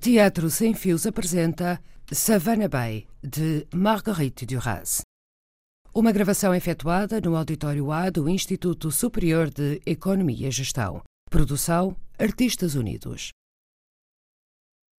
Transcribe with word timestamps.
Teatro 0.00 0.48
Sem 0.48 0.74
Fios 0.74 1.06
apresenta 1.06 1.80
Savannah 2.12 2.68
Bay, 2.68 3.08
de 3.20 3.66
Marguerite 3.74 4.46
Duras. 4.46 5.00
Uma 5.92 6.12
gravação 6.12 6.54
efetuada 6.54 7.20
no 7.20 7.34
Auditório 7.34 7.90
A 7.90 8.08
do 8.08 8.28
Instituto 8.28 8.92
Superior 8.92 9.50
de 9.50 9.82
Economia 9.84 10.46
e 10.46 10.50
Gestão. 10.52 11.02
Produção 11.28 11.96
Artistas 12.16 12.76
Unidos. 12.76 13.30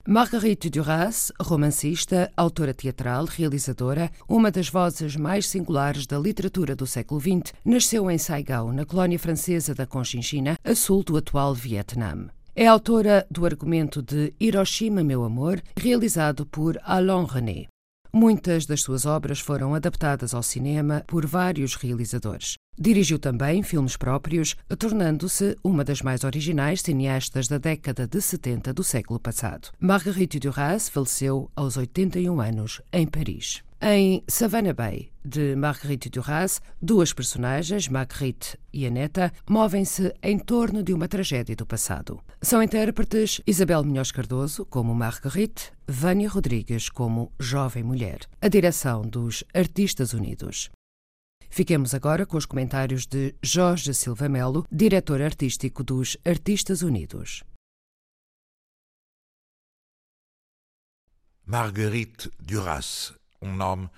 Marguerite 0.06 0.70
Duras, 0.70 1.32
romancista, 1.40 2.30
autora 2.36 2.74
teatral, 2.74 3.24
realizadora, 3.24 4.12
uma 4.28 4.52
das 4.52 4.68
vozes 4.68 5.16
mais 5.16 5.48
singulares 5.48 6.06
da 6.06 6.20
literatura 6.20 6.76
do 6.76 6.86
século 6.86 7.22
XX, 7.22 7.54
nasceu 7.64 8.12
em 8.12 8.18
Saigon, 8.18 8.74
na 8.74 8.86
colónia 8.86 9.18
francesa 9.18 9.74
da 9.74 9.86
Conchinchina, 9.86 10.58
a 10.62 10.76
sul 10.76 11.04
do 11.04 11.16
atual 11.16 11.56
Vietnã. 11.56 12.30
É 12.62 12.68
autora 12.68 13.26
do 13.32 13.46
argumento 13.46 14.02
de 14.02 14.34
Hiroshima, 14.38 15.02
meu 15.02 15.24
amor, 15.24 15.64
realizado 15.78 16.46
por 16.46 16.78
Alain 16.84 17.26
René. 17.26 17.68
Muitas 18.12 18.66
das 18.66 18.82
suas 18.82 19.06
obras 19.06 19.40
foram 19.40 19.74
adaptadas 19.74 20.34
ao 20.34 20.44
cinema 20.44 21.02
por 21.08 21.26
vários 21.26 21.76
realizadores. 21.76 22.56
Dirigiu 22.78 23.18
também 23.18 23.64
filmes 23.64 23.96
próprios, 23.96 24.58
tornando-se 24.78 25.56
uma 25.64 25.86
das 25.86 26.02
mais 26.02 26.26
originais 26.26 26.82
cineastas 26.82 27.48
da 27.48 27.58
década 27.58 28.06
de 28.06 28.22
70 28.22 28.74
do 28.74 28.84
século 28.84 29.22
passado. 29.22 29.70
Marguerite 29.80 30.38
Duras 30.38 30.90
faleceu 30.90 31.50
aos 31.56 31.78
81 31.78 32.42
anos 32.42 32.82
em 32.92 33.08
Paris. 33.08 33.64
Em 33.82 34.22
Savannah 34.28 34.74
Bay, 34.74 35.10
de 35.30 35.56
Marguerite 35.56 36.10
Duras, 36.10 36.60
duas 36.82 37.14
personagens, 37.14 37.88
Marguerite 37.88 38.58
e 38.74 38.86
Aneta, 38.88 39.32
movem-se 39.48 40.14
em 40.24 40.40
torno 40.40 40.82
de 40.84 40.92
uma 40.94 41.08
tragédia 41.08 41.56
do 41.56 41.66
passado. 41.66 42.20
São 42.42 42.62
intérpretes 42.62 43.40
Isabel 43.46 43.84
Munhoz 43.84 44.12
Cardoso, 44.12 44.66
como 44.66 44.96
Marguerite, 44.96 45.72
Vânia 45.88 46.28
Rodrigues, 46.28 46.90
como 46.90 47.32
jovem 47.40 47.84
mulher. 47.84 48.22
A 48.42 48.48
direção 48.48 49.04
dos 49.04 49.44
Artistas 49.54 50.14
Unidos. 50.14 50.70
Fiquemos 51.50 51.94
agora 51.94 52.26
com 52.26 52.36
os 52.36 52.46
comentários 52.46 53.06
de 53.06 53.36
Jorge 53.42 53.94
Silva 53.94 54.28
Melo, 54.28 54.66
diretor 54.72 55.22
artístico 55.22 55.84
dos 55.84 56.18
Artistas 56.26 56.82
Unidos. 56.82 57.44
Marguerite 61.46 62.30
Duras 62.40 63.14
um 63.42 63.56
nome 63.56 63.90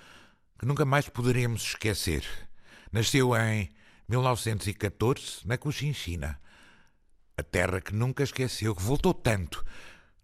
que 0.62 0.66
nunca 0.68 0.84
mais 0.84 1.08
poderemos 1.08 1.70
esquecer. 1.70 2.24
Nasceu 2.92 3.34
em 3.34 3.68
1914 4.08 5.40
na 5.44 5.58
Cochinchina, 5.58 6.38
a 7.36 7.42
terra 7.42 7.80
que 7.80 7.92
nunca 7.92 8.22
esqueceu, 8.22 8.72
que 8.72 8.80
voltou 8.80 9.12
tanto 9.12 9.64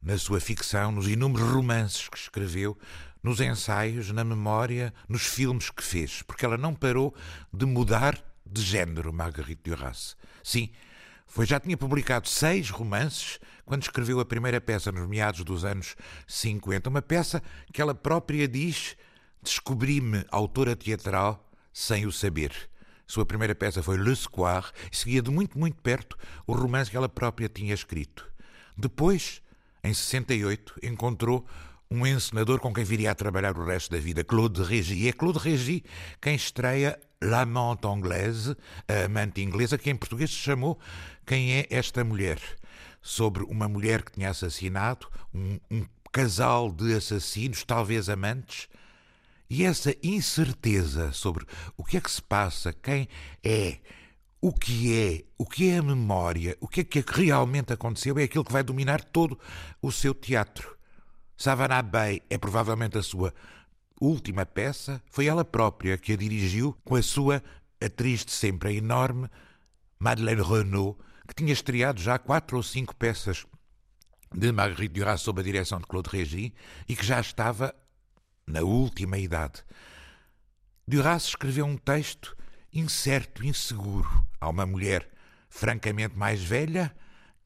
na 0.00 0.16
sua 0.16 0.38
ficção, 0.38 0.92
nos 0.92 1.08
inúmeros 1.08 1.50
romances 1.50 2.08
que 2.08 2.16
escreveu, 2.16 2.78
nos 3.20 3.40
ensaios, 3.40 4.12
na 4.12 4.22
memória, 4.22 4.94
nos 5.08 5.26
filmes 5.26 5.70
que 5.70 5.82
fez, 5.82 6.22
porque 6.22 6.44
ela 6.44 6.56
não 6.56 6.72
parou 6.72 7.12
de 7.52 7.66
mudar 7.66 8.16
de 8.46 8.62
género, 8.62 9.12
Marguerite 9.12 9.62
Duras. 9.64 10.16
Sim, 10.44 10.70
foi, 11.26 11.46
já 11.46 11.58
tinha 11.58 11.76
publicado 11.76 12.28
seis 12.28 12.70
romances 12.70 13.40
quando 13.66 13.82
escreveu 13.82 14.20
a 14.20 14.24
primeira 14.24 14.60
peça 14.60 14.92
nos 14.92 15.08
meados 15.08 15.42
dos 15.42 15.64
anos 15.64 15.96
50, 16.28 16.90
uma 16.90 17.02
peça 17.02 17.42
que 17.72 17.82
ela 17.82 17.92
própria 17.92 18.46
diz 18.46 18.96
Descobri-me 19.48 20.26
autora 20.30 20.76
teatral 20.76 21.42
sem 21.72 22.04
o 22.04 22.12
saber. 22.12 22.52
Sua 23.06 23.24
primeira 23.24 23.54
peça 23.54 23.82
foi 23.82 23.96
Le 23.96 24.14
Square 24.14 24.66
e 24.92 24.94
seguia 24.94 25.22
de 25.22 25.30
muito, 25.30 25.58
muito 25.58 25.80
perto 25.80 26.18
o 26.46 26.52
romance 26.52 26.90
que 26.90 26.96
ela 26.98 27.08
própria 27.08 27.48
tinha 27.48 27.72
escrito. 27.72 28.30
Depois, 28.76 29.40
em 29.82 29.94
68, 29.94 30.80
encontrou 30.82 31.46
um 31.90 32.06
encenador 32.06 32.60
com 32.60 32.74
quem 32.74 32.84
viria 32.84 33.10
a 33.10 33.14
trabalhar 33.14 33.56
o 33.56 33.64
resto 33.64 33.90
da 33.90 33.98
vida, 33.98 34.22
Claude 34.22 34.62
Régis. 34.62 34.98
E 34.98 35.08
é 35.08 35.12
Claude 35.14 35.38
Régis 35.38 35.80
quem 36.20 36.34
estreia 36.34 37.00
L'Amante 37.22 37.86
Anglaise, 37.86 38.54
a 38.86 39.06
amante 39.06 39.40
inglesa, 39.40 39.78
que 39.78 39.88
em 39.88 39.96
português 39.96 40.28
se 40.28 40.36
chamou 40.36 40.78
Quem 41.24 41.54
é 41.54 41.66
esta 41.70 42.04
mulher? 42.04 42.38
Sobre 43.00 43.44
uma 43.44 43.66
mulher 43.66 44.02
que 44.02 44.12
tinha 44.12 44.28
assassinado, 44.28 45.08
um, 45.32 45.58
um 45.70 45.86
casal 46.12 46.70
de 46.70 46.92
assassinos, 46.92 47.64
talvez 47.64 48.10
amantes, 48.10 48.68
e 49.50 49.64
essa 49.64 49.94
incerteza 50.02 51.12
sobre 51.12 51.46
o 51.76 51.84
que 51.84 51.96
é 51.96 52.00
que 52.00 52.10
se 52.10 52.20
passa, 52.22 52.72
quem 52.72 53.08
é, 53.42 53.78
o 54.40 54.52
que 54.52 54.94
é, 54.94 55.24
o 55.38 55.46
que 55.46 55.70
é 55.70 55.78
a 55.78 55.82
memória, 55.82 56.56
o 56.60 56.68
que 56.68 56.80
é 56.80 56.84
que 56.84 57.04
realmente 57.06 57.72
aconteceu, 57.72 58.18
é 58.18 58.24
aquilo 58.24 58.44
que 58.44 58.52
vai 58.52 58.62
dominar 58.62 59.02
todo 59.02 59.38
o 59.80 59.90
seu 59.90 60.14
teatro. 60.14 60.76
Savannah 61.36 61.82
Bay 61.82 62.22
é 62.28 62.36
provavelmente 62.36 62.98
a 62.98 63.02
sua 63.02 63.32
última 64.00 64.44
peça, 64.44 65.02
foi 65.10 65.26
ela 65.26 65.44
própria 65.44 65.96
que 65.96 66.12
a 66.12 66.16
dirigiu 66.16 66.76
com 66.84 66.94
a 66.94 67.02
sua 67.02 67.42
atriz 67.80 68.24
de 68.24 68.32
sempre, 68.32 68.70
a 68.70 68.72
enorme 68.72 69.28
Madeleine 69.98 70.42
Renaud, 70.42 70.96
que 71.26 71.34
tinha 71.34 71.52
estreado 71.52 72.00
já 72.00 72.18
quatro 72.18 72.56
ou 72.56 72.62
cinco 72.62 72.94
peças 72.94 73.46
de 74.32 74.52
Marguerite 74.52 74.94
Duras 74.94 75.20
sob 75.20 75.40
a 75.40 75.44
direção 75.44 75.78
de 75.78 75.86
Claude 75.86 76.10
Régis 76.10 76.52
e 76.88 76.94
que 76.94 77.04
já 77.04 77.20
estava 77.20 77.74
na 78.48 78.62
última 78.62 79.18
idade. 79.18 79.62
Duras 80.86 81.24
escreveu 81.24 81.66
um 81.66 81.76
texto 81.76 82.36
incerto, 82.72 83.44
inseguro. 83.44 84.26
Há 84.40 84.48
uma 84.48 84.64
mulher 84.64 85.08
francamente 85.48 86.16
mais 86.16 86.42
velha 86.42 86.94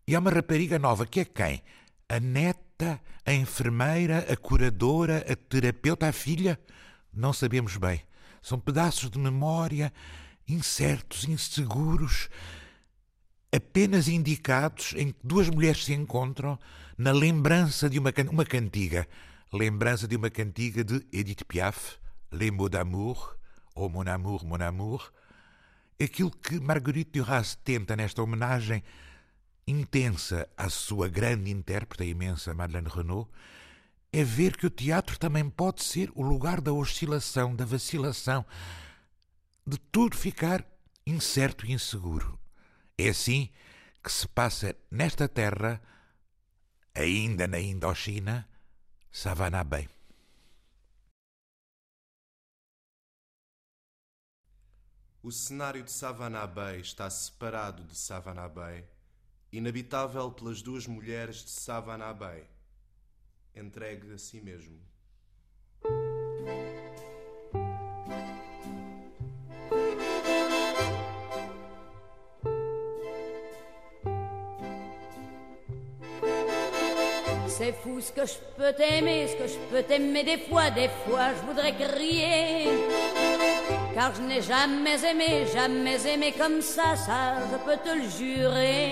e 0.07 0.15
há 0.15 0.21
uma 0.21 0.31
rapariga 0.31 0.79
nova, 0.79 1.05
que 1.05 1.21
é 1.21 1.25
quem? 1.25 1.63
A 2.09 2.21
neta, 2.21 3.01
a 3.27 3.33
enfermeira, 3.33 4.27
a 4.33 4.37
curadora, 4.37 5.27
a 5.29 5.35
terapeuta, 5.35 6.09
a 6.09 6.13
filha? 6.13 6.59
Não 7.13 7.33
sabemos 7.33 7.77
bem. 7.77 8.03
São 8.41 8.59
pedaços 8.59 9.11
de 9.11 9.19
memória 9.19 9.93
incertos, 10.49 11.25
inseguros, 11.29 12.29
apenas 13.55 14.09
indicados 14.09 14.95
em 14.97 15.13
que 15.13 15.21
duas 15.23 15.49
mulheres 15.49 15.85
se 15.85 15.93
encontram 15.93 16.59
na 16.97 17.13
lembrança 17.13 17.89
de 17.89 17.99
uma, 17.99 18.13
uma 18.31 18.45
cantiga 18.45 19.07
lembrança 19.53 20.09
de 20.09 20.17
uma 20.17 20.31
cantiga 20.31 20.83
de 20.83 21.07
Edith 21.13 21.45
Piaf, 21.45 21.99
Les 22.33 22.51
mots 22.51 22.71
d'amour, 22.71 23.37
ou 23.75 23.91
Mon 23.91 24.07
amour, 24.07 24.45
mon 24.45 24.63
amour. 24.63 25.13
Aquilo 26.03 26.31
que 26.31 26.59
Marguerite 26.59 27.21
Duras 27.21 27.55
tenta 27.63 27.95
nesta 27.95 28.23
homenagem 28.23 28.83
intensa 29.67 30.49
à 30.57 30.69
sua 30.71 31.09
grande 31.09 31.51
intérprete, 31.51 32.03
a 32.03 32.07
imensa 32.07 32.55
Madeleine 32.55 32.89
Renaud, 32.89 33.29
é 34.13 34.25
ver 34.25 34.57
que 34.57 34.67
o 34.67 34.71
teatro 34.71 35.19
também 35.19 35.49
pode 35.49 35.83
ser 35.85 36.11
o 36.15 36.23
lugar 36.23 36.61
da 36.61 36.73
oscilação, 36.73 37.55
da 37.55 37.65
vacilação, 37.65 38.45
de 39.67 39.79
tudo 39.79 40.17
ficar 40.17 40.67
incerto 41.07 41.67
e 41.67 41.73
inseguro. 41.73 42.39
É 42.99 43.09
assim 43.09 43.51
que 44.03 44.11
se 44.11 44.27
passa 44.27 44.75
nesta 44.91 45.29
terra, 45.29 45.81
ainda 46.95 47.47
na 47.47 47.61
Indochina, 47.61 48.49
Savannah 49.15 49.63
Bay. 49.63 49.91
O 55.23 55.31
cenário 55.31 55.85
de 55.85 55.93
Savannah 55.93 56.47
Bay 56.47 56.81
está 56.81 57.11
separado 57.11 57.85
de 57.85 57.95
Savannah 57.95 58.49
Bay, 58.49 58.89
inabitável 59.53 60.33
pelas 60.33 60.63
duas 60.63 60.87
mulheres 60.87 61.45
de 61.45 61.51
Savannah 61.51 62.15
Bay, 62.15 62.49
entregue 63.55 64.15
a 64.15 64.19
si 64.19 64.41
mesmo. 64.41 64.81
C'est 77.65 77.75
fou 77.81 78.01
ce 78.01 78.11
que 78.11 78.27
je 78.27 78.39
peux 78.57 78.73
t'aimer, 78.73 79.29
ce 79.29 79.37
que 79.37 79.47
je 79.47 79.57
peux 79.71 79.85
t'aimer 79.85 80.25
des 80.25 80.39
fois, 80.39 80.69
des 80.71 80.91
fois 81.07 81.29
je 81.37 81.47
voudrais 81.47 81.73
crier. 81.73 82.69
Car 83.95 84.13
je 84.17 84.23
n'ai 84.23 84.43
jamais 84.43 84.99
aimé, 85.09 85.47
jamais 85.55 86.05
aimé 86.13 86.35
comme 86.37 86.61
ça, 86.61 86.97
ça 86.97 87.37
je 87.53 87.57
peux 87.59 87.77
te 87.77 87.95
le 87.95 88.09
jurer. 88.19 88.91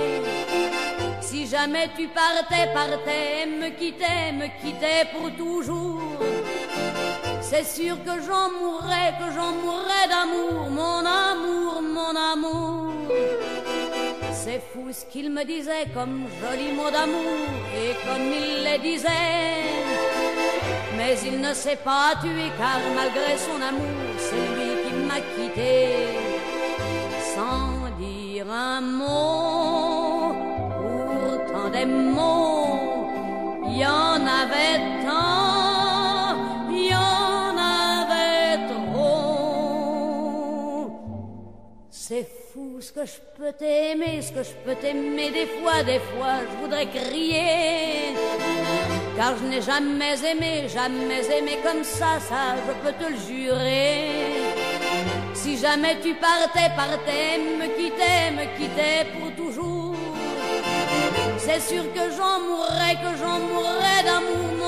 Si 1.20 1.49
jamais 1.49 1.88
tu 1.96 2.06
partais, 2.06 2.72
partais, 2.72 3.44
me 3.44 3.70
quittais, 3.70 4.31
me 4.31 4.46
quittais 4.62 5.05
pour 5.12 5.32
toujours. 5.32 6.00
C'est 7.40 7.64
sûr 7.64 7.96
que 8.05 8.23
j'en 8.25 8.52
mourrais, 8.52 9.14
que 9.19 9.34
j'en 9.34 9.50
mourrais 9.50 10.06
d'amour, 10.08 10.70
mon 10.70 11.05
amour, 11.05 11.82
mon 11.82 12.14
amour. 12.14 12.93
C'est 14.42 14.62
fou 14.72 14.87
ce 14.90 15.04
qu'il 15.04 15.28
me 15.31 15.44
disait 15.44 15.87
comme 15.92 16.25
joli 16.40 16.72
mot 16.72 16.90
d'amour 16.90 17.40
et 17.76 17.92
comme 18.06 18.26
il 18.40 18.64
les 18.64 18.78
disait. 18.78 19.69
Mais 20.96 21.14
il 21.26 21.42
ne 21.42 21.52
s'est 21.52 21.82
pas 21.84 22.14
tué 22.22 22.46
car 22.56 22.81
malgré 22.96 23.37
son 23.37 23.60
amour, 23.60 24.00
c'est 24.16 24.46
lui 24.56 24.70
qui 24.82 24.92
m'a 25.08 25.20
quitté. 25.34 25.76
Sans 27.34 27.90
dire 27.98 28.50
un 28.50 28.81
mot, 28.81 30.34
pourtant 31.12 31.69
des 31.69 31.84
mots, 31.84 33.10
il 33.66 33.76
y 33.76 33.87
en 33.87 34.20
avait 34.42 35.00
fou 42.90 43.00
ce 43.00 43.00
que 43.00 43.06
je 43.06 43.20
peux 43.37 43.52
t'aimer, 43.52 44.22
ce 44.22 44.32
que 44.32 44.42
je 44.42 44.52
peux 44.64 44.75
t'aimer 44.75 45.31
des 45.31 45.46
fois, 45.46 45.82
des 45.84 45.98
fois 45.98 46.40
je 46.50 46.56
voudrais 46.62 46.87
crier. 46.87 48.14
Car 49.16 49.37
je 49.37 49.44
n'ai 49.44 49.62
jamais 49.62 50.16
aimé, 50.25 50.66
jamais 50.69 51.22
aimé 51.37 51.58
comme 51.62 51.84
ça, 51.84 52.19
ça 52.20 52.56
je 52.66 52.72
peux 52.82 52.92
te 52.92 53.10
le 53.10 53.16
jurer. 53.16 54.08
Si 55.34 55.58
jamais 55.58 55.98
tu 56.02 56.14
partais, 56.14 56.70
partais, 56.76 57.38
me 57.58 57.66
quittais, 57.76 58.31
me 58.32 58.44
quittais 58.56 59.06
pour 59.19 59.31
toujours. 59.34 59.94
C'est 61.38 61.60
sûr 61.60 61.84
que 61.94 62.04
j'en 62.16 62.40
mourrais, 62.48 62.94
que 62.94 63.12
j'en 63.20 63.38
mourrais 63.40 64.02
d'amour, 64.04 64.59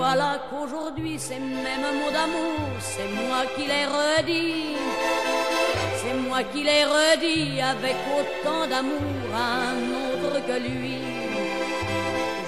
voilà 0.00 0.32
qu'aujourd'hui, 0.48 1.18
ces 1.18 1.38
mêmes 1.38 1.88
mots 2.00 2.14
d'amour, 2.16 2.58
c'est 2.80 3.10
moi 3.20 3.40
qui 3.54 3.64
les 3.72 3.86
redis. 3.96 4.76
C'est 6.00 6.16
moi 6.26 6.40
qui 6.50 6.62
les 6.70 6.84
redis 6.96 7.60
avec 7.60 7.96
autant 8.18 8.62
d'amour 8.66 9.24
à 9.34 9.46
un 9.72 9.80
autre 10.04 10.34
que 10.48 10.56
lui. 10.66 10.98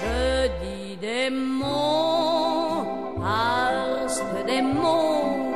Je 0.03 0.21
dis 0.63 0.97
des 0.97 1.29
mots 1.29 2.85
parce 3.21 4.19
que 4.29 4.39
des 4.51 4.63
mots, 4.63 5.53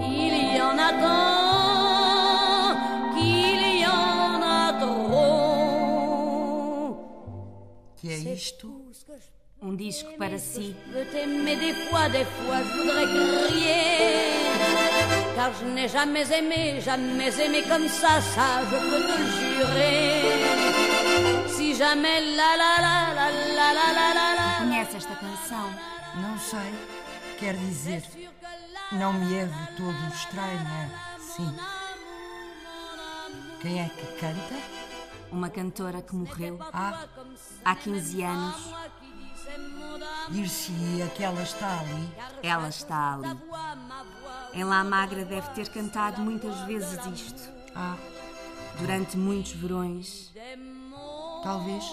il 0.00 0.34
y 0.56 0.60
en 0.70 0.76
a 0.88 0.90
tant 1.04 2.70
qu'il 3.14 3.62
y 3.82 3.86
en 3.86 4.34
a 4.60 4.64
trop. 4.84 5.24
Que? 8.02 9.43
Um 9.62 9.76
disco 9.76 10.12
para 10.18 10.38
si. 10.38 10.76
Car 15.34 15.52
je 15.54 15.64
n'ai 15.66 15.88
jamais 15.88 16.30
aimé, 16.30 16.80
jamais 16.80 17.32
aimé 17.40 17.62
comme 17.68 17.88
ça, 17.88 18.20
ça 18.20 18.62
je 18.70 18.76
peux 18.76 19.02
te 19.08 19.18
le 19.18 19.26
jurer. 19.40 20.22
Si 21.48 21.74
jamais 21.74 22.20
la 22.36 22.56
la 22.56 22.72
la 22.86 23.14
la 23.14 23.26
la 23.58 23.68
la 23.78 23.92
la 23.98 24.08
la 24.18 24.34
la 24.34 24.58
Conhece 24.58 24.96
esta 24.98 25.16
canção? 25.16 25.66
Não 26.16 26.38
sei. 26.38 26.72
Quer 27.38 27.56
dizer, 27.56 28.02
não 28.92 29.12
me 29.12 29.34
é 29.34 29.46
de 29.46 29.76
todo 29.76 29.96
estranha. 30.14 30.90
Sim. 31.18 31.52
Quem 33.60 33.80
é 33.80 33.88
que 33.88 34.06
canta? 34.20 34.56
Uma 35.32 35.48
cantora 35.50 36.00
que 36.02 36.14
morreu 36.14 36.58
Ah, 36.72 37.06
há 37.64 37.74
15 37.74 38.22
anos. 38.22 38.56
Dir-se-ia 40.30 41.08
que 41.08 41.22
ela 41.22 41.42
está 41.42 41.80
ali. 41.80 42.14
Ela 42.42 42.68
está 42.68 43.14
ali. 43.14 43.38
Em 44.52 44.64
La 44.64 44.84
Magra 44.84 45.24
deve 45.24 45.48
ter 45.50 45.68
cantado 45.68 46.20
muitas 46.20 46.58
vezes 46.60 46.98
isto. 47.06 47.50
Ah, 47.74 47.96
Durante 48.78 49.16
muitos 49.16 49.52
verões. 49.52 50.32
talvez. 51.42 51.84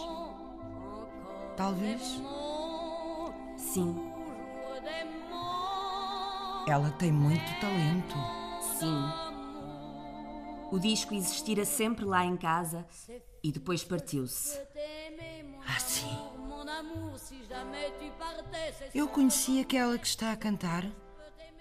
Talvez. 1.56 2.02
Sim, 3.58 4.12
Ela 6.68 6.90
tem 6.92 7.12
muito 7.12 7.60
talento. 7.60 8.16
sim. 8.80 9.04
O 10.72 10.80
disco 10.80 11.14
existira 11.14 11.66
sempre 11.66 12.06
lá 12.06 12.24
em 12.25 12.38
casa 12.38 12.86
e 13.44 13.52
depois 13.52 13.84
partiu-se. 13.84 14.57
Ah, 15.68 15.80
sim. 15.80 16.18
Eu 18.94 19.08
conhecia 19.08 19.62
aquela 19.62 19.98
que 19.98 20.08
está 20.08 20.31
a 20.31 20.38
cantar. 20.38 20.86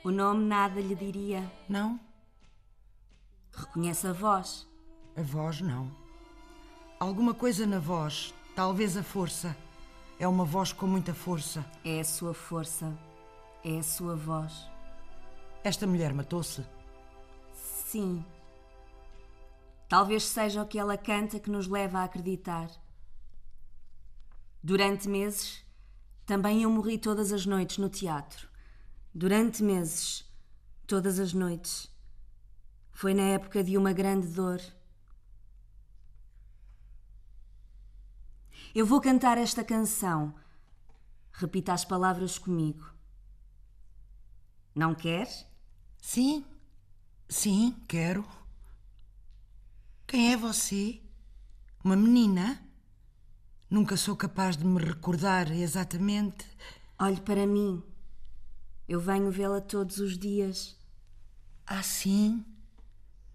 O 0.04 0.10
nome 0.10 0.44
nada 0.44 0.80
lhe 0.80 0.94
diria. 0.94 1.50
Não? 1.68 2.00
Reconhece 3.52 4.06
a 4.06 4.12
voz. 4.12 4.66
A 5.16 5.22
voz 5.22 5.60
não. 5.60 5.90
Alguma 6.98 7.34
coisa 7.34 7.66
na 7.66 7.78
voz, 7.78 8.34
talvez 8.54 8.96
a 8.96 9.02
força. 9.02 9.56
É 10.18 10.28
uma 10.28 10.44
voz 10.44 10.72
com 10.72 10.86
muita 10.86 11.14
força. 11.14 11.64
É 11.84 12.00
a 12.00 12.04
sua 12.04 12.34
força. 12.34 12.96
É 13.64 13.78
a 13.78 13.82
sua 13.82 14.16
voz. 14.16 14.68
Esta 15.64 15.86
mulher 15.86 16.12
matou-se. 16.14 16.64
Sim. 17.52 18.24
Talvez 19.88 20.24
seja 20.24 20.62
o 20.62 20.66
que 20.66 20.78
ela 20.78 20.96
canta 20.96 21.40
que 21.40 21.50
nos 21.50 21.66
leva 21.66 21.98
a 21.98 22.04
acreditar. 22.04 22.70
Durante 24.62 25.08
meses, 25.08 25.64
também 26.26 26.62
eu 26.62 26.70
morri 26.70 26.98
todas 26.98 27.32
as 27.32 27.46
noites 27.46 27.78
no 27.78 27.88
teatro. 27.88 28.48
Durante 29.12 29.62
meses, 29.62 30.24
todas 30.86 31.18
as 31.18 31.32
noites. 31.32 31.90
Foi 32.92 33.14
na 33.14 33.22
época 33.22 33.64
de 33.64 33.78
uma 33.78 33.92
grande 33.92 34.28
dor. 34.28 34.60
Eu 38.74 38.84
vou 38.84 39.00
cantar 39.00 39.38
esta 39.38 39.64
canção. 39.64 40.34
Repita 41.32 41.72
as 41.72 41.84
palavras 41.84 42.38
comigo. 42.38 42.92
Não 44.74 44.94
quer? 44.94 45.26
Sim, 46.00 46.44
sim, 47.28 47.74
quero. 47.88 48.24
Quem 50.06 50.32
é 50.32 50.36
você? 50.36 51.00
Uma 51.82 51.96
menina? 51.96 52.69
Nunca 53.70 53.96
sou 53.96 54.16
capaz 54.16 54.56
de 54.56 54.66
me 54.66 54.80
recordar 54.80 55.52
exatamente. 55.52 56.44
Olhe 56.98 57.20
para 57.20 57.46
mim. 57.46 57.80
Eu 58.88 59.00
venho 59.00 59.30
vê-la 59.30 59.60
todos 59.60 59.98
os 59.98 60.18
dias. 60.18 60.76
Ah, 61.64 61.82
sim? 61.82 62.44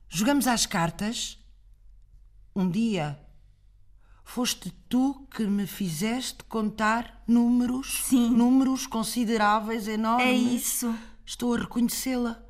Jogamos 0.09 0.45
às 0.45 0.65
cartas? 0.65 1.39
Um 2.53 2.69
dia 2.69 3.17
foste 4.25 4.71
tu 4.89 5.25
que 5.31 5.43
me 5.43 5.65
fizeste 5.65 6.43
contar 6.45 7.23
números? 7.25 8.01
Sim. 8.03 8.29
Números 8.31 8.85
consideráveis, 8.85 9.87
enormes. 9.87 10.27
É 10.27 10.33
isso. 10.33 10.93
Estou 11.25 11.53
a 11.53 11.59
reconhecê-la. 11.59 12.43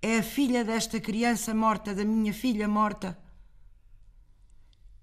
É 0.00 0.20
a 0.20 0.22
filha 0.22 0.64
desta 0.64 0.98
criança 0.98 1.52
morta, 1.52 1.94
da 1.94 2.04
minha 2.04 2.32
filha 2.32 2.66
morta. 2.66 3.18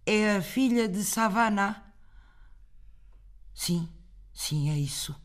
É 0.05 0.35
a 0.35 0.41
filha 0.41 0.87
de 0.87 1.03
Savannah. 1.03 1.83
Sim, 3.53 3.89
sim, 4.33 4.69
é 4.69 4.77
isso. 4.77 5.15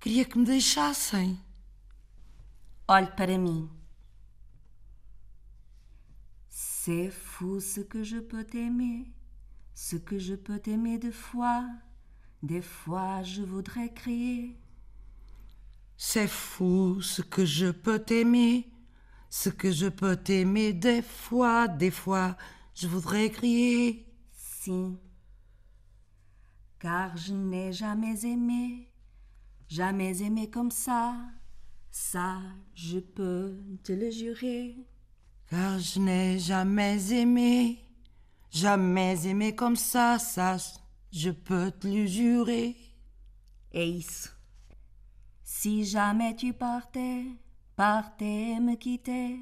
Queria 0.00 0.24
que 0.24 0.38
me 0.38 0.44
deixassem. 0.44 1.40
Olhe 2.86 3.10
para 3.16 3.38
mim. 3.38 3.70
C'est 6.48 7.10
fou 7.10 7.60
ce 7.60 7.80
que 7.80 8.02
je 8.02 8.18
peux 8.18 8.44
t'aimer, 8.44 9.12
ce 9.74 9.96
que 9.96 10.18
je 10.18 10.34
peux 10.34 10.58
t'aimer 10.58 10.98
des 10.98 11.12
fois. 11.12 11.68
Des 12.42 12.62
fois 12.62 13.22
je 13.22 13.42
voudrais 13.42 13.92
crier. 13.92 14.58
C'est 15.96 16.28
fou 16.28 17.02
ce 17.02 17.22
que 17.22 17.44
je 17.44 17.70
peux 17.70 17.98
t'aimer, 17.98 18.72
ce 19.28 19.48
que 19.50 19.70
je 19.70 19.88
peux 19.88 20.16
t'aimer 20.16 20.72
des 20.72 21.02
fois, 21.02 21.66
des 21.68 21.90
fois, 21.90 22.36
je 22.78 22.86
voudrais 22.86 23.30
crier. 23.30 24.06
Sim. 24.30 24.98
Car 26.78 27.16
je 27.16 27.34
n'ai 27.34 27.72
jamais 27.72 28.24
aimé, 28.24 28.88
jamais 29.68 30.22
aimé 30.22 30.48
comme 30.48 30.70
ça. 30.70 31.16
Ça, 31.90 32.38
je 32.74 33.00
peux 33.00 33.58
te 33.82 33.92
le 33.92 34.10
jurer. 34.10 34.76
Car 35.50 35.80
je 35.80 35.98
n'ai 35.98 36.38
jamais 36.38 37.10
aimé, 37.10 37.84
jamais 38.50 39.26
aimé 39.26 39.56
comme 39.56 39.74
ça, 39.74 40.20
ça, 40.20 40.56
je 41.10 41.30
peux 41.30 41.72
te 41.72 41.88
le 41.88 42.06
jurer. 42.06 42.76
Isso. 43.74 44.30
Si 45.42 45.84
jamais 45.84 46.36
tu 46.36 46.52
partais, 46.52 47.24
partais, 47.74 48.60
me 48.60 48.76
quittais, 48.76 49.36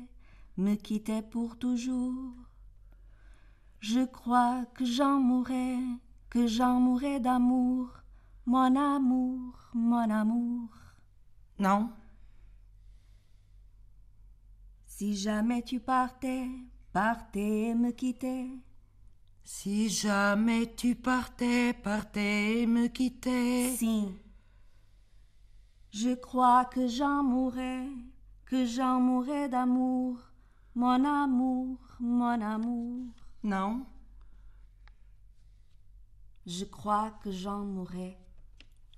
me 0.57 0.75
quittais 0.77 1.23
pour 1.23 1.59
toujours. 1.59 2.46
Je 3.89 4.05
crois 4.05 4.65
que 4.75 4.85
j'en 4.85 5.21
mourrais, 5.21 5.79
que 6.29 6.49
j'en 6.49 6.81
mourrais 6.81 7.21
d'amour, 7.21 7.89
mon 8.45 8.75
amour, 8.75 9.53
mon 9.75 10.11
amour. 10.11 10.71
Não? 11.57 11.93
Si 14.87 15.15
jamais 15.15 15.63
tu 15.63 15.79
partais, 15.79 16.49
partais, 16.93 17.77
me 17.77 17.93
quittais, 17.93 18.51
Si 19.45 19.89
jamais 19.89 20.75
tu 20.75 20.97
partais, 20.97 21.73
partais 21.73 22.63
et 22.63 22.67
me 22.67 22.89
quittais. 22.89 23.71
si. 23.77 24.09
Je 25.93 26.13
crois 26.17 26.65
que 26.65 26.89
j'en 26.89 27.23
mourrais, 27.23 27.89
que 28.47 28.67
j'en 28.67 28.99
mourrais 29.01 29.49
d'amour, 29.49 30.19
mon 30.75 31.05
amour, 31.05 31.79
mon 32.01 32.41
amour. 32.41 33.26
Não? 33.47 33.87
Je 36.45 36.65
crois 36.65 37.13
que 37.23 37.31
j'en 37.31 37.65
mourrai, 37.65 38.19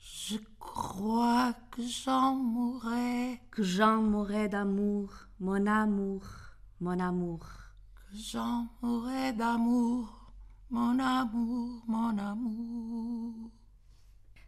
Je 0.01 0.39
crois 0.59 1.53
que 1.71 1.83
j'en 1.83 2.35
mourrai, 2.35 3.43
que 3.51 3.63
j'en 3.63 4.01
mourrai 4.01 4.49
d'amour, 4.49 5.13
mon 5.39 5.67
amour, 5.67 6.25
mon 6.81 6.99
amour. 6.99 7.47
que 7.95 8.17
j'en 8.17 8.69
mourrai 8.81 9.35
d'amour, 9.35 10.33
mon 10.71 10.99
amour, 10.99 11.85
mon 11.87 12.17
amour. 12.17 13.51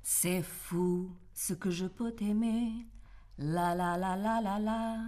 C'est 0.02 0.42
fou 0.42 1.14
ce 1.34 1.52
que 1.52 1.70
je 1.70 1.84
peux 1.86 2.12
t'aimer, 2.12 2.88
la 3.36 3.74
la 3.74 3.98
la 3.98 4.16
la 4.16 4.40
la 4.40 4.58
la, 4.58 5.04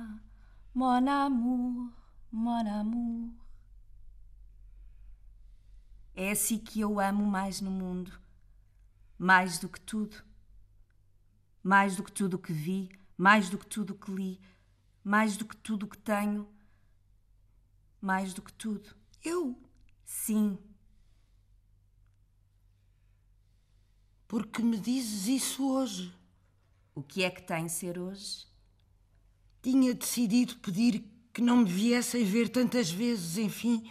mon 0.74 1.06
amour, 1.06 1.88
mon 2.30 2.66
amour. 2.66 3.41
É 6.14 6.30
assim 6.30 6.58
que 6.58 6.80
eu 6.80 7.00
amo 7.00 7.24
mais 7.24 7.60
no 7.60 7.70
mundo, 7.70 8.12
mais 9.18 9.58
do 9.58 9.68
que 9.68 9.80
tudo, 9.80 10.16
mais 11.62 11.96
do 11.96 12.02
que 12.02 12.12
tudo 12.12 12.38
que 12.38 12.52
vi, 12.52 12.90
mais 13.16 13.48
do 13.48 13.58
que 13.58 13.66
tudo 13.66 13.94
que 13.94 14.10
li, 14.10 14.40
mais 15.02 15.36
do 15.36 15.44
que 15.44 15.56
tudo 15.56 15.86
que 15.86 15.98
tenho, 15.98 16.48
mais 18.00 18.34
do 18.34 18.42
que 18.42 18.52
tudo. 18.52 18.94
Eu? 19.22 19.58
Sim, 20.04 20.58
Porque 24.32 24.62
me 24.62 24.78
dizes 24.78 25.26
isso 25.26 25.70
hoje? 25.70 26.10
o 26.94 27.02
que 27.02 27.22
é 27.22 27.30
que 27.30 27.42
tem 27.42 27.68
ser 27.68 27.98
hoje? 27.98 28.46
Tinha 29.60 29.92
decidido 29.92 30.56
pedir 30.56 31.04
que 31.34 31.42
não 31.42 31.58
me 31.58 31.70
viessem 31.70 32.24
ver 32.24 32.48
tantas 32.48 32.90
vezes, 32.90 33.36
enfim, 33.36 33.90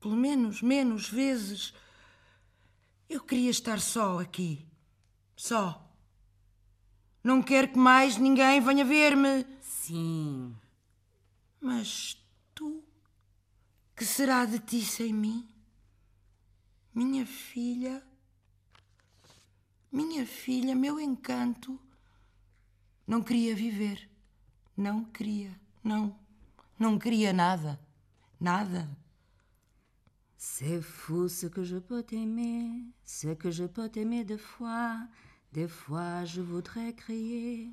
pelo 0.00 0.16
menos 0.16 0.62
menos 0.62 1.08
vezes. 1.08 1.72
Eu 3.08 3.20
queria 3.22 3.50
estar 3.50 3.80
só 3.80 4.20
aqui. 4.20 4.66
Só. 5.36 5.84
Não 7.22 7.42
quero 7.42 7.68
que 7.68 7.78
mais 7.78 8.16
ninguém 8.16 8.60
venha 8.60 8.84
ver-me. 8.84 9.46
Sim. 9.60 10.54
Mas 11.60 12.22
tu, 12.54 12.84
que 13.96 14.04
será 14.04 14.44
de 14.44 14.58
ti 14.58 14.82
sem 14.82 15.12
mim? 15.12 15.48
Minha 16.94 17.26
filha, 17.26 18.02
minha 19.90 20.26
filha, 20.26 20.74
meu 20.74 21.00
encanto. 21.00 21.78
Não 23.06 23.22
queria 23.22 23.54
viver. 23.54 24.08
Não 24.76 25.04
queria. 25.04 25.58
Não. 25.82 26.14
Não 26.78 26.98
queria 26.98 27.32
nada. 27.32 27.80
Nada. 28.38 28.88
C'est 30.40 30.80
fou 30.80 31.28
ce 31.28 31.46
que 31.46 31.64
je 31.64 31.78
peux 31.78 32.00
t'aimer, 32.00 32.84
ce 33.04 33.34
que 33.34 33.50
je 33.50 33.64
peux 33.64 33.88
t'aimer 33.88 34.22
deux 34.24 34.38
fois. 34.38 34.96
Des 35.52 35.66
fois 35.66 36.24
je 36.24 36.40
voudrais 36.40 36.92
crier. 36.92 37.72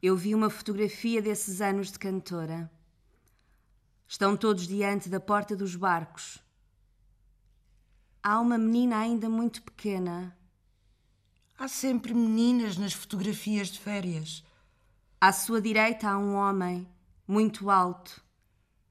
Eu 0.00 0.14
vi 0.14 0.36
uma 0.36 0.48
fotografia 0.50 1.20
desses 1.20 1.60
anos 1.60 1.90
de 1.90 1.98
cantora. 1.98 2.70
Estão 4.06 4.36
todos 4.36 4.68
diante 4.68 5.08
da 5.08 5.18
porta 5.18 5.56
dos 5.56 5.74
barcos. 5.74 6.38
Há 8.22 8.38
uma 8.38 8.56
menina 8.56 8.98
ainda 8.98 9.28
muito 9.28 9.62
pequena. 9.62 10.36
Há 11.58 11.66
sempre 11.66 12.14
meninas 12.14 12.76
nas 12.76 12.92
fotografias 12.92 13.66
de 13.66 13.80
férias. 13.80 14.44
À 15.20 15.32
sua 15.32 15.60
direita 15.60 16.08
há 16.08 16.18
um 16.18 16.34
homem, 16.34 16.86
muito 17.26 17.70
alto, 17.70 18.22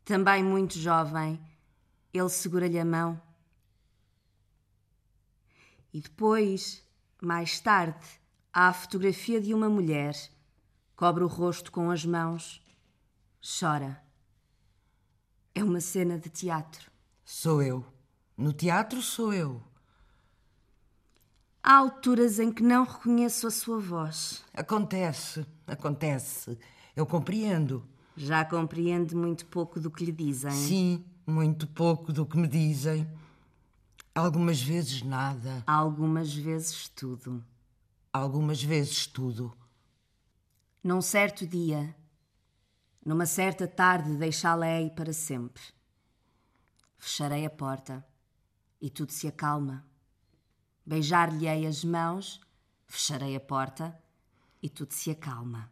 também 0.03 0.43
muito 0.43 0.77
jovem. 0.77 1.39
Ele 2.13 2.29
segura-lhe 2.29 2.79
a 2.79 2.85
mão. 2.85 3.21
E 5.93 5.99
depois, 5.99 6.83
mais 7.21 7.59
tarde, 7.59 8.05
há 8.53 8.67
a 8.67 8.73
fotografia 8.73 9.41
de 9.41 9.53
uma 9.53 9.69
mulher. 9.69 10.15
Cobre 10.95 11.23
o 11.23 11.27
rosto 11.27 11.71
com 11.71 11.89
as 11.89 12.05
mãos. 12.05 12.61
Chora. 13.41 14.01
É 15.53 15.63
uma 15.63 15.81
cena 15.81 16.17
de 16.17 16.29
teatro. 16.29 16.91
Sou 17.25 17.61
eu. 17.61 17.85
No 18.37 18.53
teatro 18.53 19.01
sou 19.01 19.33
eu. 19.33 19.61
Há 21.63 21.75
alturas 21.75 22.39
em 22.39 22.51
que 22.51 22.63
não 22.63 22.85
reconheço 22.85 23.45
a 23.45 23.51
sua 23.51 23.79
voz. 23.79 24.43
Acontece, 24.53 25.45
acontece. 25.67 26.57
Eu 26.95 27.05
compreendo. 27.05 27.87
Já 28.23 28.45
compreende 28.45 29.15
muito 29.15 29.47
pouco 29.47 29.79
do 29.79 29.89
que 29.89 30.05
lhe 30.05 30.11
dizem. 30.11 30.51
Sim, 30.51 31.03
muito 31.25 31.65
pouco 31.65 32.13
do 32.13 32.23
que 32.23 32.37
me 32.37 32.47
dizem. 32.47 33.11
Algumas 34.13 34.61
vezes 34.61 35.01
nada, 35.01 35.63
Algumas 35.65 36.31
vezes 36.31 36.87
tudo. 36.89 37.43
algumas 38.13 38.61
vezes 38.61 39.07
tudo. 39.07 39.51
Num 40.83 41.01
certo 41.01 41.47
dia, 41.47 41.95
numa 43.03 43.25
certa 43.25 43.67
tarde, 43.67 44.15
deixá-la-ei 44.15 44.91
para 44.91 45.13
sempre. 45.13 45.63
Fecharei 46.99 47.43
a 47.45 47.49
porta 47.49 48.05
e 48.79 48.87
tudo 48.87 49.11
se 49.11 49.27
acalma. 49.27 49.83
Beijar-lhe-ei 50.85 51.65
as 51.65 51.83
mãos, 51.83 52.39
fecharei 52.85 53.35
a 53.35 53.39
porta 53.39 53.97
e 54.61 54.69
tudo 54.69 54.91
se 54.93 55.09
acalma. 55.09 55.71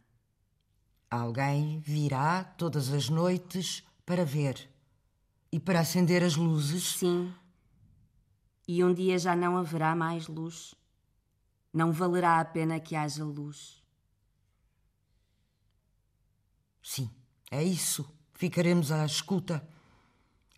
Alguém 1.10 1.80
virá 1.80 2.44
todas 2.44 2.92
as 2.92 3.08
noites 3.08 3.82
para 4.06 4.24
ver 4.24 4.70
e 5.50 5.58
para 5.58 5.80
acender 5.80 6.22
as 6.22 6.36
luzes. 6.36 6.98
Sim. 6.98 7.34
E 8.68 8.84
um 8.84 8.94
dia 8.94 9.18
já 9.18 9.34
não 9.34 9.56
haverá 9.56 9.96
mais 9.96 10.28
luz. 10.28 10.72
Não 11.72 11.90
valerá 11.90 12.38
a 12.38 12.44
pena 12.44 12.78
que 12.78 12.94
haja 12.94 13.24
luz. 13.24 13.82
Sim, 16.80 17.10
é 17.50 17.64
isso. 17.64 18.08
Ficaremos 18.34 18.92
à 18.92 19.04
escuta. 19.04 19.66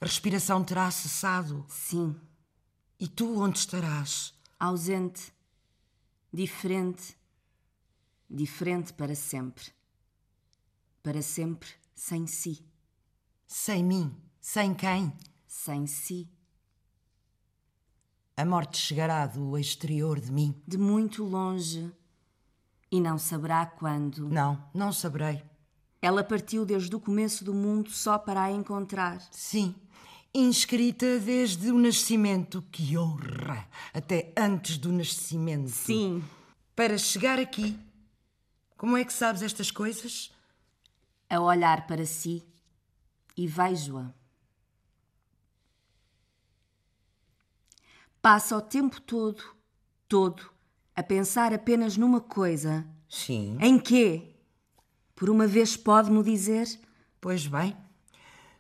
A 0.01 0.05
respiração 0.05 0.63
terá 0.63 0.91
cessado. 0.91 1.65
Sim. 1.69 2.15
E 3.01 3.09
tu 3.09 3.41
onde 3.41 3.59
estarás? 3.59 4.35
Ausente. 4.61 5.33
Diferente. 6.31 7.17
Diferente 8.29 8.93
para 8.93 9.15
sempre. 9.15 9.73
Para 11.03 11.21
sempre 11.21 11.69
sem 11.95 12.27
si. 12.27 12.65
Sem 13.47 13.83
mim? 13.85 14.15
Sem 14.41 14.73
quem? 14.73 15.13
Sem 15.47 15.87
si. 15.87 16.29
A 18.37 18.45
morte 18.45 18.79
chegará 18.79 19.27
do 19.27 19.59
exterior 19.59 20.21
de 20.21 20.33
mim. 20.33 20.55
De 20.67 20.79
muito 20.79 21.25
longe. 21.25 21.93
E 22.91 23.01
não 23.01 23.19
saberá 23.19 23.67
quando. 23.67 24.29
Não, 24.29 24.65
não 24.73 24.93
saberei. 24.93 25.43
Ela 26.01 26.25
partiu 26.25 26.65
desde 26.65 26.95
o 26.95 27.01
começo 27.01 27.45
do 27.45 27.53
mundo 27.53 27.91
só 27.91 28.19
para 28.19 28.43
a 28.43 28.51
encontrar. 28.51 29.21
Sim, 29.31 29.75
inscrita 30.35 31.19
desde 31.19 31.71
o 31.71 31.79
nascimento. 31.79 32.63
Que 32.71 32.97
honra! 32.97 33.69
Até 33.93 34.33
antes 34.37 34.79
do 34.79 34.91
nascimento. 34.91 35.71
Sim. 35.71 36.23
Para 36.75 36.97
chegar 36.97 37.39
aqui. 37.39 37.79
Como 38.77 38.97
é 38.97 39.05
que 39.05 39.13
sabes 39.13 39.43
estas 39.43 39.71
coisas? 39.71 40.32
A 41.33 41.41
olhar 41.41 41.87
para 41.87 42.05
si 42.05 42.47
e 43.35 43.47
vejo-a. 43.47 44.13
Passa 48.21 48.55
o 48.55 48.61
tempo 48.61 49.01
todo, 49.01 49.43
todo, 50.07 50.51
a 50.95 51.03
pensar 51.03 51.55
apenas 51.55 51.97
numa 51.97 52.21
coisa. 52.21 52.87
Sim. 53.09 53.57
Em 53.63 53.79
quê? 53.79 54.37
Por 55.17 55.31
uma 55.31 55.47
vez 55.47 55.75
pode-me 55.75 56.23
dizer? 56.23 56.69
Pois 57.19 57.47
bem. 57.47 57.75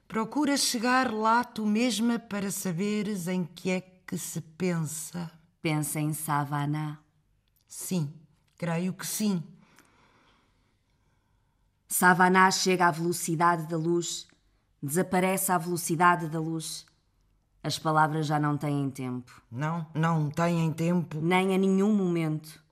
Procura 0.09 0.57
chegar 0.57 1.13
lá 1.13 1.45
tu 1.45 1.67
mesma 1.67 2.19
para 2.19 2.51
saberes 2.51 3.29
em 3.29 3.45
que 3.45 3.69
é 3.69 3.83
que 3.83 4.17
se 4.17 4.41
pensa. 4.41 5.31
Pensa 5.61 6.01
em 6.01 6.15
Savannah. 6.15 6.99
Sim, 7.69 8.11
creio 8.57 8.95
que 8.95 9.07
sim. 9.07 9.43
Savannah 11.93 12.51
chega 12.51 12.87
à 12.87 12.91
velocidade 12.91 13.67
da 13.67 13.77
luz, 13.77 14.27
desaparece 14.83 15.53
à 15.53 15.59
velocidade 15.59 16.27
da 16.27 16.41
luz. 16.41 16.87
As 17.63 17.79
palavras 17.79 18.27
já 18.27 18.41
não 18.41 18.57
têm 18.57 18.91
tempo, 18.91 19.43
Não, 19.51 19.87
não 19.95 20.31
têm 20.31 20.73
tempo. 20.73 21.21
nem 21.21 21.55
a 21.55 21.59
nenhum 21.59 21.95
momento. 21.95 22.65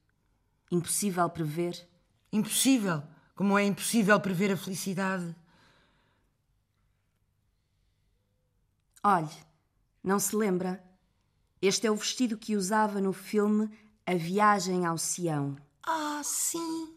Impossível 0.70 1.28
prever. 1.28 1.86
Impossível. 2.32 3.02
Como 3.36 3.58
é 3.58 3.64
impossível 3.66 4.18
prever 4.18 4.52
a 4.52 4.56
felicidade. 4.56 5.36
Olhe, 9.04 9.28
não 10.02 10.18
se 10.18 10.34
lembra? 10.34 10.82
Este 11.60 11.86
é 11.86 11.90
o 11.90 11.96
vestido 11.96 12.38
que 12.38 12.56
usava 12.56 13.02
no 13.02 13.12
filme 13.12 13.70
A 14.06 14.14
Viagem 14.14 14.86
ao 14.86 14.96
Sião. 14.96 15.56
Ah, 15.86 16.22
sim. 16.24 16.96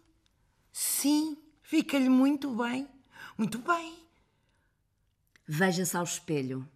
Sim, 0.71 1.37
Fica-lhe 1.73 2.07
muito 2.07 2.53
bem. 2.55 2.87
Muito 3.35 3.57
bem. 3.57 3.97
Veja-se 5.47 5.97
ao 5.97 6.03
espelho. 6.03 6.69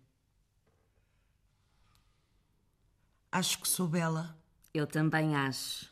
Acho 3.31 3.59
que 3.59 3.67
sou 3.67 3.87
bela. 3.87 4.35
Eu 4.73 4.87
também 4.87 5.35
acho 5.35 5.87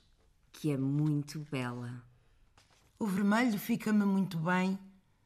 que 0.51 0.71
é 0.71 0.77
muito 0.77 1.37
bela. 1.51 2.03
O 2.97 3.05
vermelho 3.05 3.59
fica-me 3.59 4.03
muito 4.05 4.39
bem, 4.39 4.79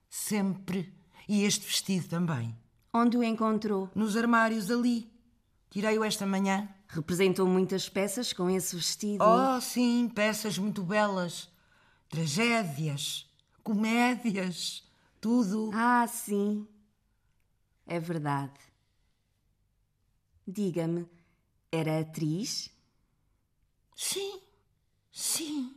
sempre. 0.10 0.94
E 1.26 1.46
este 1.46 1.66
vestido 1.66 2.10
também. 2.10 2.54
Onde 2.94 3.16
o 3.16 3.24
encontrou? 3.24 3.90
Nos 3.96 4.18
armários 4.18 4.70
ali. 4.70 5.10
Tirei-o 5.70 6.04
esta 6.04 6.26
manhã. 6.26 6.68
Representou 6.90 7.48
muitas 7.48 7.88
peças 7.88 8.34
com 8.34 8.50
esse 8.50 8.76
vestido. 8.76 9.24
Oh, 9.24 9.62
sim, 9.62 10.12
peças 10.14 10.58
muito 10.58 10.84
belas. 10.84 11.50
Tragédias, 12.10 13.29
comédias, 13.64 14.84
tudo. 15.20 15.72
Ah, 15.74 16.08
sim. 16.08 16.68
É 17.86 18.00
verdade. 18.00 18.60
Diga-me, 20.48 21.08
era 21.72 22.00
atriz? 22.00 22.72
Sim, 23.96 24.42
sim. 25.12 25.76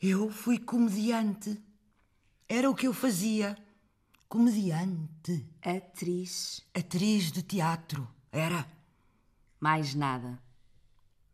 Eu 0.00 0.30
fui 0.30 0.58
comediante. 0.58 1.62
Era 2.48 2.70
o 2.70 2.74
que 2.74 2.86
eu 2.86 2.92
fazia. 2.92 3.56
Comediante. 4.28 5.46
Atriz. 5.62 6.64
Atriz 6.74 7.30
de 7.32 7.42
teatro. 7.42 8.08
Era. 8.30 8.68
Mais 9.60 9.94
nada. 9.94 10.42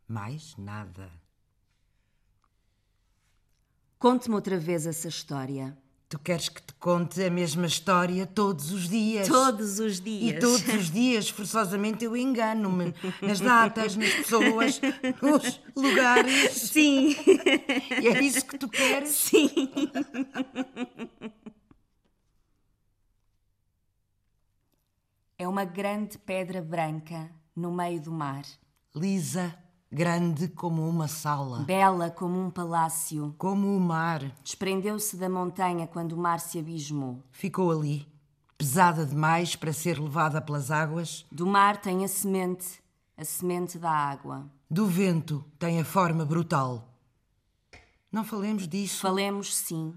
Mais 0.07 0.55
nada. 0.57 1.11
Conte-me 4.03 4.35
outra 4.35 4.57
vez 4.57 4.85
essa 4.85 5.07
história. 5.07 5.77
Tu 6.09 6.19
queres 6.19 6.49
que 6.49 6.61
te 6.61 6.73
conte 6.73 7.23
a 7.23 7.29
mesma 7.29 7.65
história 7.65 8.27
todos 8.27 8.69
os 8.73 8.89
dias? 8.89 9.29
Todos 9.29 9.79
os 9.79 10.01
dias. 10.01 10.35
E 10.35 10.39
todos 10.41 10.67
os 10.75 10.91
dias, 10.91 11.29
forçosamente, 11.29 12.03
eu 12.03 12.17
engano-me 12.17 12.93
nas 13.25 13.39
datas, 13.39 13.95
nas 13.95 14.09
pessoas, 14.09 14.81
nos 15.21 15.61
lugares. 15.73 16.51
Sim. 16.51 17.15
E 18.01 18.07
é 18.09 18.21
isso 18.21 18.45
que 18.45 18.57
tu 18.57 18.67
queres? 18.67 19.07
Sim. 19.11 19.49
É 25.37 25.47
uma 25.47 25.63
grande 25.63 26.17
pedra 26.17 26.61
branca 26.61 27.31
no 27.55 27.71
meio 27.71 28.01
do 28.01 28.11
mar. 28.11 28.43
Lisa, 28.93 29.57
grande 29.93 30.47
como 30.47 30.87
uma 30.89 31.07
sala, 31.07 31.59
Bela 31.59 32.09
como 32.09 32.39
um 32.39 32.49
palácio. 32.49 33.33
como 33.37 33.75
o 33.75 33.79
mar. 33.79 34.23
Desprendeu-se 34.43 35.15
da 35.15 35.29
montanha 35.29 35.85
quando 35.87 36.13
o 36.13 36.17
mar 36.17 36.39
se 36.39 36.57
abismou. 36.57 37.21
Ficou 37.31 37.71
ali, 37.71 38.07
pesada 38.57 39.05
demais 39.05 39.55
para 39.55 39.71
ser 39.71 39.99
levada 39.99 40.41
pelas 40.41 40.71
águas. 40.71 41.25
Do 41.31 41.45
mar 41.45 41.77
tem 41.77 42.03
a 42.03 42.07
semente, 42.07 42.81
a 43.15 43.23
semente 43.23 43.77
da 43.77 43.91
água. 43.91 44.45
Do 44.69 44.87
vento 44.87 45.45
tem 45.59 45.79
a 45.79 45.85
forma 45.85 46.25
brutal. 46.25 46.89
Não 48.11 48.23
falemos 48.23 48.67
disso. 48.67 49.01
Falemos 49.01 49.55
sim. 49.55 49.93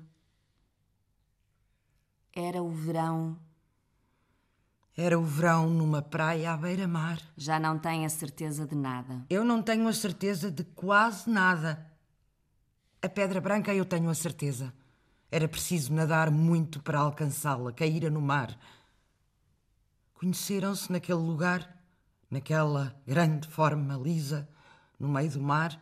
Era 2.34 2.62
o 2.62 2.70
verão, 2.70 3.36
Era 4.98 5.18
o 5.18 5.22
verão 5.22 5.68
numa 5.68 6.00
praia 6.00 6.52
à 6.52 6.56
beira-mar. 6.56 7.20
já 7.36 7.60
não 7.60 7.78
tem 7.78 8.06
a 8.06 8.08
certeza 8.08 8.66
de 8.66 8.74
nada. 8.74 9.26
Eu 9.28 9.44
não 9.44 9.62
tenho 9.62 9.86
a 9.86 9.92
certeza 9.92 10.50
de 10.50 10.64
quase 10.64 11.28
nada. 11.28 11.86
A 13.02 13.08
pedra 13.08 13.38
branca 13.38 13.74
eu 13.74 13.84
tenho 13.84 14.08
a 14.08 14.14
certeza. 14.14 14.72
Era 15.30 15.46
preciso 15.46 15.92
nadar 15.92 16.30
muito 16.30 16.82
para 16.82 16.98
alcançá-la, 16.98 17.72
caíra 17.72 18.08
no 18.08 18.22
mar. 18.22 18.58
Conheceram-se 20.14 20.90
naquele 20.90 21.18
lugar, 21.18 21.76
naquela 22.30 22.98
grande 23.06 23.46
forma 23.48 23.96
lisa, 23.98 24.48
no 24.98 25.10
meio 25.10 25.30
do 25.30 25.42
mar. 25.42 25.78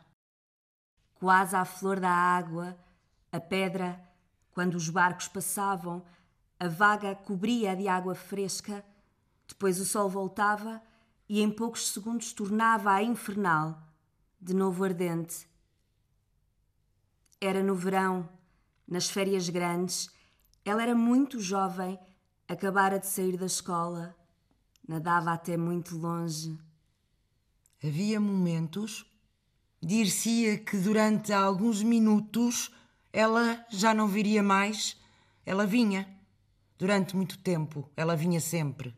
Quase 1.15 1.55
à 1.55 1.65
flor 1.65 2.01
da 2.01 2.11
água, 2.11 2.77
a 3.31 3.39
pedra, 3.39 4.01
quando 4.51 4.75
os 4.75 4.89
barcos 4.89 5.29
passavam, 5.29 6.03
a 6.59 6.67
vaga 6.67 7.15
cobria 7.15 7.77
de 7.77 7.87
água 7.87 8.17
fresca, 8.17 8.85
depois 9.47 9.81
o 9.81 9.85
sol 9.85 10.09
voltava 10.09 10.83
e 11.29 11.41
em 11.41 11.51
poucos 11.51 11.93
segundos 11.93 12.33
tornava-a 12.33 13.03
infernal, 13.03 13.83
de 14.41 14.55
novo 14.55 14.85
ardente. 14.85 15.49
Era 17.41 17.63
no 17.63 17.75
verão, 17.75 18.29
nas 18.87 19.09
férias 19.09 19.49
grandes, 19.49 20.11
ela 20.65 20.83
era 20.83 20.95
muito 20.95 21.41
jovem, 21.41 21.99
acabara 22.49 22.99
de 22.99 23.07
sair 23.07 23.37
da 23.37 23.47
escola, 23.47 24.17
nadava 24.87 25.33
até 25.33 25.57
muito 25.57 25.97
longe. 25.97 26.59
Havia 27.83 28.19
momentos, 28.19 29.05
dir-se-ia 29.83 30.59
que 30.59 30.77
durante 30.79 31.33
alguns 31.33 31.83
minutos 31.83 32.71
ela 33.13 33.65
já 33.69 33.93
não 33.93 34.09
viria 34.09 34.43
mais. 34.43 35.01
Ela 35.45 35.67
vinha. 35.67 36.09
Durante 36.79 37.15
muito 37.15 37.39
tempo, 37.39 37.89
ela 37.97 38.17
vinha 38.17 38.41
sempre. 38.41 38.95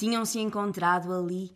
Tinham-se 0.00 0.40
encontrado 0.40 1.12
ali. 1.12 1.54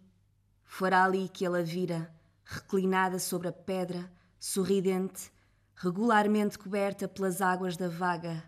Fora 0.66 1.02
ali 1.02 1.30
que 1.30 1.46
ela 1.46 1.62
vira, 1.62 2.14
reclinada 2.44 3.18
sobre 3.18 3.48
a 3.48 3.52
pedra, 3.52 4.12
sorridente, 4.38 5.32
regularmente 5.74 6.58
coberta 6.58 7.08
pelas 7.08 7.40
águas 7.40 7.74
da 7.74 7.88
vaga. 7.88 8.44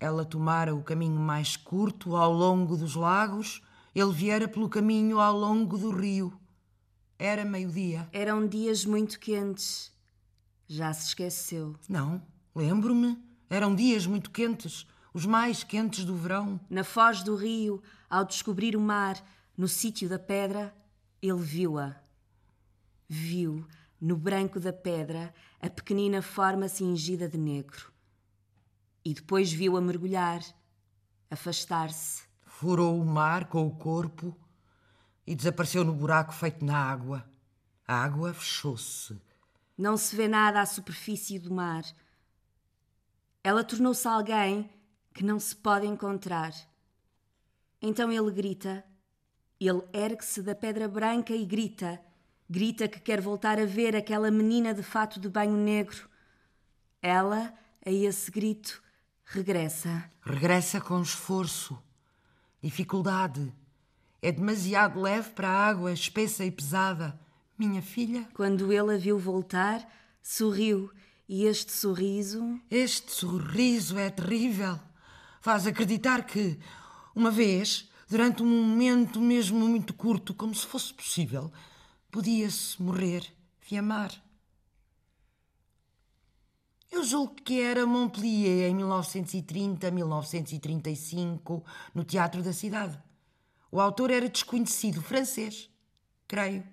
Ela 0.00 0.24
tomara 0.24 0.74
o 0.74 0.82
caminho 0.82 1.20
mais 1.20 1.56
curto 1.56 2.16
ao 2.16 2.32
longo 2.32 2.76
dos 2.76 2.96
lagos, 2.96 3.62
ele 3.94 4.10
viera 4.10 4.48
pelo 4.48 4.68
caminho 4.68 5.20
ao 5.20 5.38
longo 5.38 5.78
do 5.78 5.92
rio. 5.92 6.36
Era 7.16 7.44
meio-dia. 7.44 8.08
Eram 8.12 8.44
dias 8.44 8.84
muito 8.84 9.20
quentes. 9.20 9.92
Já 10.66 10.92
se 10.92 11.06
esqueceu. 11.06 11.76
Não, 11.88 12.20
lembro-me. 12.52 13.16
Eram 13.48 13.72
dias 13.72 14.04
muito 14.04 14.32
quentes, 14.32 14.84
os 15.16 15.24
mais 15.24 15.64
quentes 15.64 16.04
do 16.04 16.14
verão. 16.14 16.60
Na 16.68 16.84
foz 16.84 17.22
do 17.22 17.34
rio, 17.36 17.82
ao 18.06 18.22
descobrir 18.22 18.76
o 18.76 18.80
mar, 18.80 19.16
no 19.56 19.66
sítio 19.66 20.10
da 20.10 20.18
pedra, 20.18 20.76
ele 21.22 21.40
viu-a. 21.40 21.96
Viu, 23.08 23.66
no 23.98 24.14
branco 24.14 24.60
da 24.60 24.74
pedra, 24.74 25.32
a 25.58 25.70
pequenina 25.70 26.20
forma 26.20 26.68
cingida 26.68 27.26
de 27.30 27.38
negro. 27.38 27.90
E 29.02 29.14
depois 29.14 29.50
viu-a 29.50 29.80
mergulhar, 29.80 30.42
afastar-se. 31.30 32.24
Furou 32.44 33.00
o 33.00 33.06
mar 33.06 33.46
com 33.46 33.66
o 33.66 33.74
corpo 33.74 34.36
e 35.26 35.34
desapareceu 35.34 35.82
no 35.82 35.94
buraco 35.94 36.34
feito 36.34 36.62
na 36.62 36.76
água. 36.76 37.26
A 37.88 38.04
água 38.04 38.34
fechou-se. 38.34 39.18
Não 39.78 39.96
se 39.96 40.14
vê 40.14 40.28
nada 40.28 40.60
à 40.60 40.66
superfície 40.66 41.38
do 41.38 41.54
mar. 41.54 41.84
Ela 43.42 43.64
tornou-se 43.64 44.06
alguém 44.06 44.75
que 45.16 45.24
não 45.24 45.40
se 45.40 45.56
pode 45.56 45.86
encontrar. 45.86 46.52
Então 47.80 48.12
ele 48.12 48.30
grita. 48.30 48.84
Ele 49.58 49.82
ergue-se 49.90 50.42
da 50.42 50.54
pedra 50.54 50.86
branca 50.86 51.34
e 51.34 51.46
grita. 51.46 51.98
Grita 52.48 52.86
que 52.86 53.00
quer 53.00 53.22
voltar 53.22 53.58
a 53.58 53.64
ver 53.64 53.96
aquela 53.96 54.30
menina 54.30 54.74
de 54.74 54.82
fato 54.82 55.18
de 55.18 55.26
banho 55.30 55.56
negro. 55.56 56.06
Ela, 57.00 57.54
a 57.84 57.90
esse 57.90 58.30
grito, 58.30 58.82
regressa. 59.24 60.04
Regressa 60.20 60.82
com 60.82 61.00
esforço, 61.00 61.82
dificuldade. 62.62 63.50
É 64.20 64.30
demasiado 64.30 65.00
leve 65.00 65.30
para 65.30 65.48
a 65.48 65.66
água, 65.66 65.92
espessa 65.92 66.44
e 66.44 66.50
pesada. 66.50 67.18
Minha 67.58 67.80
filha, 67.80 68.28
Quando 68.34 68.70
ele 68.70 68.94
a 68.94 68.98
viu 68.98 69.18
voltar, 69.18 69.90
sorriu. 70.22 70.92
E 71.26 71.44
este 71.44 71.72
sorriso. 71.72 72.60
este 72.70 73.10
sorriso 73.10 73.98
é 73.98 74.10
terrível. 74.10 74.78
Faz 75.46 75.64
acreditar 75.64 76.26
que, 76.26 76.58
uma 77.14 77.30
vez, 77.30 77.88
durante 78.08 78.42
um 78.42 78.46
momento 78.46 79.20
mesmo 79.20 79.60
muito 79.60 79.94
curto, 79.94 80.34
como 80.34 80.52
se 80.52 80.66
fosse 80.66 80.92
possível, 80.92 81.52
podia-se 82.10 82.82
morrer 82.82 83.32
de 83.64 83.76
amar. 83.76 84.10
Eu 86.90 87.04
julgo 87.04 87.36
que 87.36 87.60
era 87.60 87.86
Montpellier 87.86 88.68
em 88.68 88.74
1930, 88.74 89.88
1935, 89.88 91.64
no 91.94 92.02
Teatro 92.02 92.42
da 92.42 92.52
Cidade. 92.52 93.00
O 93.70 93.80
autor 93.80 94.10
era 94.10 94.28
desconhecido, 94.28 95.00
francês, 95.00 95.70
creio. 96.26 96.66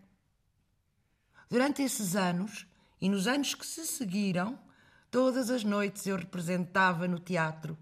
Durante 1.47 1.83
esses 1.83 2.15
anos 2.15 2.65
e 2.99 3.07
nos 3.07 3.27
anos 3.27 3.53
que 3.53 3.67
se 3.67 3.85
seguiram, 3.85 4.57
todas 5.11 5.51
as 5.51 5.63
noites 5.63 6.07
eu 6.07 6.17
representava 6.17 7.07
no 7.07 7.19
teatro. 7.19 7.77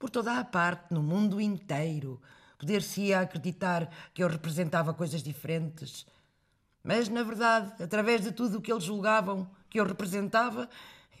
Por 0.00 0.08
toda 0.08 0.38
a 0.38 0.44
parte, 0.44 0.94
no 0.94 1.02
mundo 1.02 1.38
inteiro. 1.38 2.20
Poder-se-ia 2.58 3.20
acreditar 3.20 3.90
que 4.14 4.24
eu 4.24 4.28
representava 4.28 4.94
coisas 4.94 5.22
diferentes. 5.22 6.06
Mas, 6.82 7.10
na 7.10 7.22
verdade, 7.22 7.82
através 7.82 8.22
de 8.22 8.32
tudo 8.32 8.56
o 8.56 8.62
que 8.62 8.72
eles 8.72 8.84
julgavam 8.84 9.48
que 9.68 9.78
eu 9.78 9.84
representava, 9.84 10.70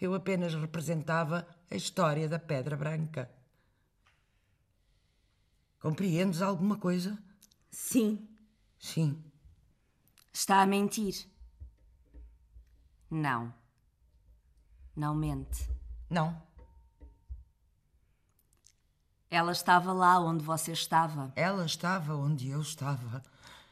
eu 0.00 0.14
apenas 0.14 0.54
representava 0.54 1.46
a 1.70 1.76
história 1.76 2.26
da 2.26 2.38
Pedra 2.38 2.74
Branca. 2.74 3.30
Compreendes 5.78 6.40
alguma 6.40 6.78
coisa? 6.78 7.18
Sim. 7.70 8.26
Sim. 8.78 9.22
Está 10.32 10.62
a 10.62 10.66
mentir. 10.66 11.26
Não. 13.10 13.52
Não 14.96 15.14
mente. 15.14 15.68
Não. 16.08 16.49
Ela 19.30 19.52
estava 19.52 19.92
lá 19.92 20.18
onde 20.18 20.44
você 20.44 20.72
estava. 20.72 21.32
Ela 21.36 21.64
estava 21.64 22.16
onde 22.16 22.48
eu 22.48 22.60
estava. 22.60 23.22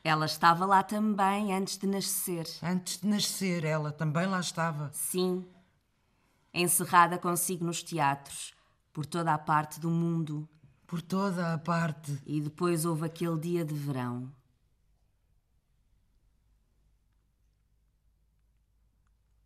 Ela 0.05 0.25
estava 0.25 0.65
lá 0.65 0.85
também 0.85 1.53
antes 1.53 1.77
de 1.77 1.87
nascer. 1.87 2.47
Antes 2.63 3.01
de 3.01 3.09
nascer, 3.09 3.65
ela 3.65 3.91
também 3.91 4.27
lá 4.27 4.39
estava. 4.39 4.89
Sim. 4.93 5.45
Encerrada 6.55 7.19
consigo 7.19 7.65
nos 7.65 7.83
teatros, 7.83 8.55
por 8.93 9.05
toda 9.05 9.35
a 9.35 9.39
parte 9.39 9.81
do 9.81 9.91
mundo. 9.91 10.49
Por 10.87 11.03
toda 11.03 11.53
a 11.53 11.59
parte. 11.59 12.17
E 12.25 12.41
depois 12.41 12.85
houve 12.85 13.07
aquele 13.07 13.39
dia 13.39 13.65
de 13.65 13.75
verão. 13.75 14.33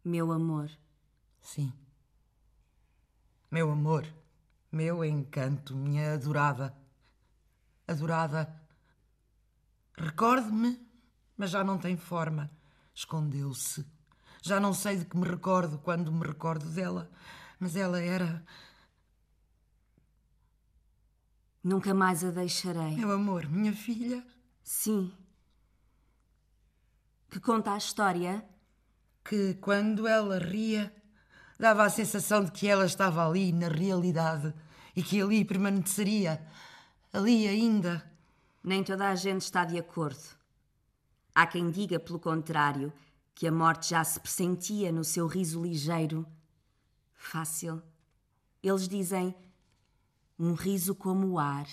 Meu 0.05 0.31
amor. 0.31 0.71
Sim. 1.41 1.73
Meu 3.51 3.71
amor. 3.71 4.07
Meu 4.73 5.05
encanto, 5.05 5.77
minha 5.77 6.15
adorada. 6.15 6.75
Adorada. 7.87 8.59
Recorde-me, 9.95 10.81
mas 11.37 11.51
já 11.51 11.63
não 11.63 11.77
tem 11.77 11.95
forma. 11.95 12.51
Escondeu-se. 12.95 13.87
Já 14.43 14.59
não 14.59 14.73
sei 14.73 14.97
de 14.97 15.05
que 15.05 15.17
me 15.17 15.29
recordo 15.29 15.79
quando 15.79 16.11
me 16.11 16.27
recordo 16.27 16.71
dela, 16.71 17.11
mas 17.61 17.77
ela 17.77 18.01
era. 18.01 18.43
Nunca 21.63 21.93
mais 21.93 22.25
a 22.25 22.31
deixarei. 22.31 22.97
Meu 22.97 23.13
amor, 23.13 23.47
minha 23.49 23.75
filha. 23.75 24.27
Sim. 24.65 25.13
Que 27.29 27.39
conta 27.39 27.75
a 27.75 27.79
história? 27.79 28.45
Que 29.23 29.55
quando 29.55 30.09
ela 30.09 30.39
ria, 30.39 30.93
dava 31.63 31.85
a 31.85 31.89
sensação 31.89 32.43
de 32.43 32.51
que 32.51 32.67
ela 32.67 32.85
estava 32.85 33.25
ali 33.25 33.53
na 33.53 33.69
realidade 33.69 34.53
e 34.97 35.01
que 35.01 35.23
ali 35.23 35.45
permaneceria, 35.45 36.45
ali 37.13 37.47
ainda. 37.47 38.05
Nem 38.65 38.83
toda 38.83 39.09
a 39.09 39.15
gente 39.15 39.43
está 39.43 39.65
de 39.65 39.79
acordo. 39.79 40.37
Há 41.33 41.47
quem 41.47 41.71
diga, 41.71 42.01
pelo 42.01 42.19
contrário, 42.19 42.93
que 43.33 43.47
a 43.47 43.53
morte 43.53 43.91
já 43.91 44.03
se 44.03 44.19
pressentia 44.19 44.91
no 44.91 45.05
seu 45.05 45.29
riso 45.29 45.63
ligeiro. 45.63 46.27
Fácil. 47.15 47.81
Eles 48.61 48.89
dizem 48.89 49.33
um 50.37 50.55
riso 50.55 50.97
como 50.97 51.29
o 51.29 51.39
ar. 51.39 51.69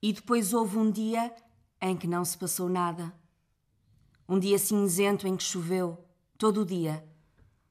E 0.00 0.12
depois 0.12 0.54
houve 0.54 0.78
um 0.78 0.88
dia 0.88 1.34
em 1.80 1.96
que 1.96 2.06
não 2.06 2.24
se 2.24 2.38
passou 2.38 2.68
nada. 2.68 3.12
Um 4.28 4.38
dia 4.38 4.56
cinzento 4.56 5.26
em 5.26 5.36
que 5.36 5.42
choveu, 5.42 6.06
todo 6.40 6.62
o 6.62 6.64
dia. 6.64 7.06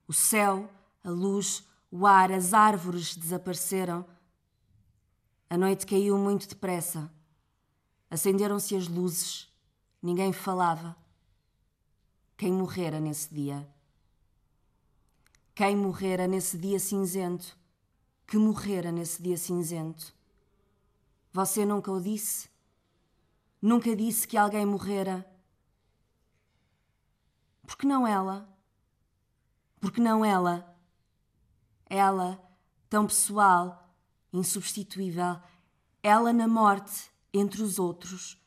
O 0.08 0.14
céu, 0.14 0.70
a 1.04 1.10
luz, 1.10 1.68
o 1.90 2.06
ar, 2.06 2.32
as 2.32 2.54
árvores 2.54 3.16
desapareceram. 3.16 4.06
A 5.50 5.58
noite 5.58 5.88
caiu 5.88 6.16
muito 6.20 6.48
depressa. 6.48 7.12
Acenderam-se 8.12 8.76
as 8.76 8.88
luzes. 8.88 9.52
Ninguém 10.00 10.32
falava. 10.32 10.96
Quem 12.38 12.54
morrera 12.54 13.00
nesse 13.00 13.34
dia? 13.34 13.68
Quem 15.56 15.76
morrera 15.76 16.28
nesse 16.28 16.56
dia 16.56 16.80
cinzento? 16.80 17.58
Que 18.28 18.38
morrera 18.38 18.92
nesse 18.92 19.20
dia 19.20 19.36
cinzento? 19.36 20.14
Você 21.34 21.66
nunca 21.66 21.92
o 21.92 22.00
disse? 22.00 22.48
Nunca 23.60 23.96
disse 23.96 24.28
que 24.28 24.38
alguém 24.38 24.64
morrera? 24.64 25.26
Por 27.66 27.76
que 27.76 27.88
não 27.88 28.06
ela? 28.06 28.59
Por 29.80 29.92
que 29.92 30.02
não 30.02 30.24
ela? 30.26 30.76
Ela, 31.86 32.42
tão 32.90 33.08
pessoal, 33.08 33.90
insubstituível, 34.32 35.38
ela 36.04 36.34
na 36.34 36.48
morte 36.48 37.10
entre 37.34 37.62
os 37.62 37.80
outros. 37.80 38.38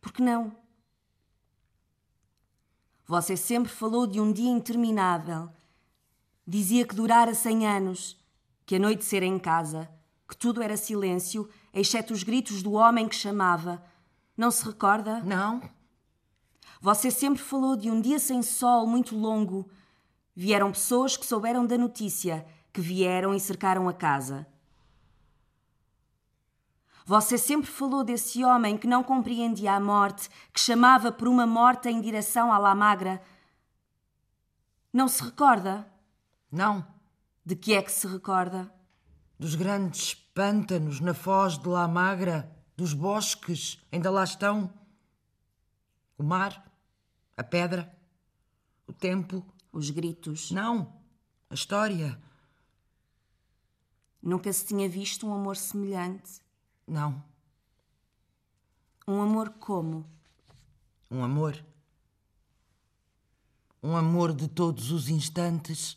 Por 0.00 0.12
que 0.12 0.22
não? 0.22 0.56
Você 3.06 3.36
sempre 3.36 3.72
falou 3.72 4.06
de 4.06 4.20
um 4.20 4.32
dia 4.32 4.50
interminável. 4.50 5.50
Dizia 6.46 6.86
que 6.86 6.94
durara 6.94 7.34
cem 7.34 7.66
anos, 7.66 8.18
que 8.64 8.76
a 8.76 8.78
noite 8.78 9.04
ser 9.04 9.22
em 9.22 9.38
casa, 9.38 9.90
que 10.28 10.36
tudo 10.36 10.62
era 10.62 10.76
silêncio, 10.76 11.48
exceto 11.72 12.12
os 12.12 12.22
gritos 12.22 12.62
do 12.62 12.72
homem 12.72 13.08
que 13.08 13.14
chamava. 13.14 13.82
Não 14.36 14.50
se 14.50 14.64
recorda? 14.64 15.20
Não. 15.20 15.62
Você 16.80 17.10
sempre 17.10 17.42
falou 17.42 17.76
de 17.76 17.90
um 17.90 18.00
dia 18.00 18.18
sem 18.18 18.42
sol 18.42 18.86
muito 18.86 19.16
longo. 19.16 19.68
Vieram 20.40 20.70
pessoas 20.70 21.16
que 21.16 21.26
souberam 21.26 21.66
da 21.66 21.76
notícia, 21.76 22.46
que 22.72 22.80
vieram 22.80 23.34
e 23.34 23.40
cercaram 23.40 23.88
a 23.88 23.92
casa. 23.92 24.46
Você 27.04 27.36
sempre 27.36 27.68
falou 27.68 28.04
desse 28.04 28.44
homem 28.44 28.78
que 28.78 28.86
não 28.86 29.02
compreendia 29.02 29.72
a 29.72 29.80
morte, 29.80 30.30
que 30.52 30.60
chamava 30.60 31.10
por 31.10 31.26
uma 31.26 31.44
morte 31.44 31.88
em 31.88 32.00
direção 32.00 32.52
à 32.52 32.58
La 32.58 32.72
Magra. 32.72 33.20
Não 34.92 35.08
se 35.08 35.24
recorda? 35.24 35.92
Não. 36.52 36.86
De 37.44 37.56
que 37.56 37.74
é 37.74 37.82
que 37.82 37.90
se 37.90 38.06
recorda? 38.06 38.72
Dos 39.40 39.56
grandes 39.56 40.14
pântanos 40.14 41.00
na 41.00 41.14
foz 41.14 41.58
de 41.58 41.66
La 41.68 41.88
Magra, 41.88 42.48
dos 42.76 42.94
bosques, 42.94 43.84
ainda 43.90 44.08
lá 44.08 44.22
estão. 44.22 44.72
O 46.16 46.22
mar, 46.22 46.64
a 47.36 47.42
pedra, 47.42 47.92
o 48.86 48.92
tempo. 48.92 49.44
Os 49.72 49.90
gritos. 49.90 50.50
Não, 50.50 50.92
a 51.50 51.54
história. 51.54 52.20
Nunca 54.22 54.52
se 54.52 54.66
tinha 54.66 54.88
visto 54.88 55.26
um 55.26 55.32
amor 55.32 55.56
semelhante. 55.56 56.40
Não. 56.86 57.22
Um 59.06 59.22
amor 59.22 59.50
como? 59.50 60.04
Um 61.10 61.22
amor. 61.22 61.64
Um 63.82 63.96
amor 63.96 64.34
de 64.34 64.48
todos 64.48 64.90
os 64.90 65.08
instantes, 65.08 65.96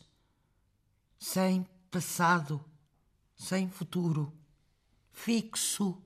sem 1.18 1.66
passado, 1.90 2.64
sem 3.36 3.68
futuro, 3.68 4.32
fixo. 5.10 6.00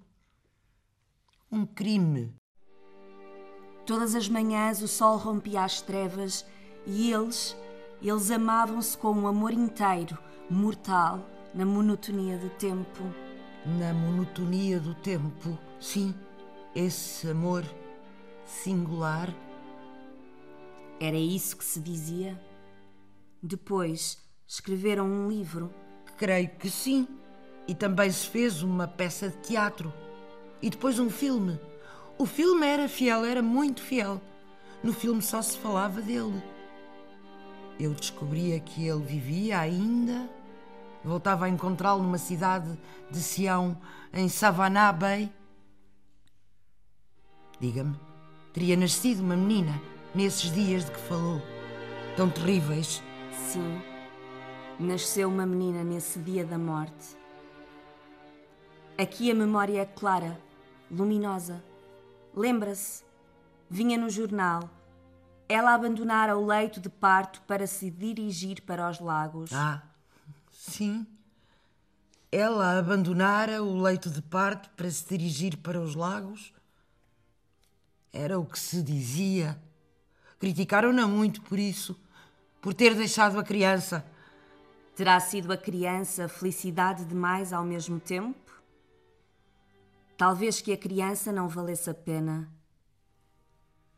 Um 1.53 1.67
crime. 1.67 2.35
Todas 3.85 4.15
as 4.17 4.29
manhãs 4.29 4.83
o 4.83 4.89
sol 4.89 5.17
rompia 5.17 5.63
as 5.63 5.81
trevas 5.81 6.45
e 6.87 7.13
eles, 7.13 7.57
eles 8.01 8.31
amavam-se 8.31 8.97
com 8.97 9.13
um 9.13 9.27
amor 9.27 9.53
inteiro, 9.53 10.17
mortal, 10.49 11.27
na 11.55 11.67
monotonia 11.67 12.39
do 12.39 12.49
tempo 12.51 13.03
na 13.67 13.93
monotonia 13.93 14.79
do 14.79 14.95
tempo. 14.95 15.59
Sim, 15.81 16.15
esse 16.75 17.29
amor 17.29 17.65
singular. 18.45 19.35
Era 21.01 21.17
isso 21.17 21.57
que 21.57 21.65
se 21.65 21.81
dizia? 21.81 22.41
Depois 23.43 24.19
escreveram 24.47 25.07
um 25.07 25.29
livro? 25.29 25.75
Creio 26.17 26.49
que 26.51 26.71
sim. 26.71 27.09
E 27.67 27.75
também 27.75 28.11
se 28.11 28.29
fez 28.29 28.63
uma 28.63 28.87
peça 28.87 29.29
de 29.29 29.37
teatro. 29.39 29.93
E 30.63 30.71
depois 30.71 31.01
um 31.01 31.11
filme. 31.11 31.59
O 32.17 32.25
filme 32.25 32.65
era 32.65 32.89
fiel, 32.89 33.25
era 33.25 33.43
muito 33.43 33.83
fiel. 33.83 34.23
No 34.83 34.93
filme 34.93 35.21
só 35.21 35.43
se 35.43 35.59
falava 35.59 36.01
dele. 36.01 36.41
Eu 37.79 37.93
descobria 37.93 38.59
que 38.61 38.87
ele 38.87 39.03
vivia 39.03 39.61
ainda 39.61 40.29
Voltava 41.07 41.45
a 41.45 41.49
encontrá-lo 41.49 42.03
numa 42.03 42.19
cidade 42.19 42.77
de 43.09 43.21
Sião, 43.21 43.79
em 44.13 44.29
Savannah 44.29 44.93
Bay. 44.93 45.33
Diga-me, 47.61 47.95
teria 48.53 48.77
nascido 48.77 49.21
uma 49.21 49.37
menina 49.37 49.81
nesses 50.13 50.53
dias 50.53 50.85
de 50.85 50.91
que 50.91 50.99
falou, 50.99 51.41
tão 52.17 52.29
terríveis? 52.29 53.01
Sim, 53.31 53.81
nasceu 54.81 55.29
uma 55.29 55.47
menina 55.47 55.85
nesse 55.85 56.19
dia 56.19 56.45
da 56.45 56.59
morte. 56.59 57.17
Aqui 58.99 59.31
a 59.31 59.35
memória 59.35 59.83
é 59.83 59.87
clara, 59.87 60.41
luminosa. 60.91 61.63
Lembra-se, 62.35 63.05
vinha 63.71 63.97
no 63.97 64.11
jornal. 64.11 64.69
Ela 65.49 65.75
abandonara 65.75 66.37
o 66.37 66.45
leito 66.45 66.81
de 66.81 66.89
parto 66.89 67.41
para 67.43 67.67
se 67.67 67.91
dirigir 67.91 68.63
para 68.63 68.91
os 68.91 68.99
lagos. 68.99 69.53
Ah, 69.53 69.83
Sim. 70.51 71.07
Ela 72.31 72.79
abandonara 72.79 73.63
o 73.63 73.81
leito 73.81 74.11
de 74.11 74.21
parto 74.21 74.69
para 74.71 74.91
se 74.91 75.07
dirigir 75.09 75.57
para 75.59 75.81
os 75.81 75.95
lagos? 75.95 76.53
Era 78.13 78.39
o 78.39 78.45
que 78.45 78.59
se 78.59 78.83
dizia. 78.83 79.59
Criticaram-na 80.39 81.07
muito 81.07 81.41
por 81.43 81.59
isso, 81.59 81.99
por 82.61 82.75
ter 82.75 82.95
deixado 82.95 83.39
a 83.39 83.45
criança. 83.45 84.05
Terá 84.97 85.21
sido 85.21 85.53
a 85.53 85.57
criança 85.57 86.29
felicidade 86.29 87.05
demais 87.05 87.53
ao 87.53 87.65
mesmo 87.65 88.01
tempo? 88.01 88.53
Talvez 90.17 90.61
que 90.61 90.73
a 90.73 90.77
criança 90.77 91.31
não 91.31 91.49
valesse 91.49 91.89
a 91.89 91.95
pena. 91.95 92.51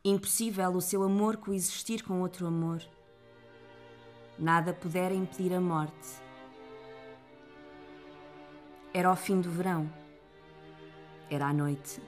Impossível 0.09 0.71
o 0.71 0.81
seu 0.81 1.03
amor 1.03 1.37
coexistir 1.37 2.03
com 2.03 2.23
outro 2.23 2.47
amor. 2.47 2.83
Nada 4.38 4.73
pudera 4.73 5.12
impedir 5.12 5.53
a 5.53 5.61
morte. 5.61 6.09
Era 8.94 9.12
o 9.12 9.14
fim 9.14 9.38
do 9.38 9.51
verão. 9.51 9.92
Era 11.29 11.49
a 11.49 11.53
noite. 11.53 12.01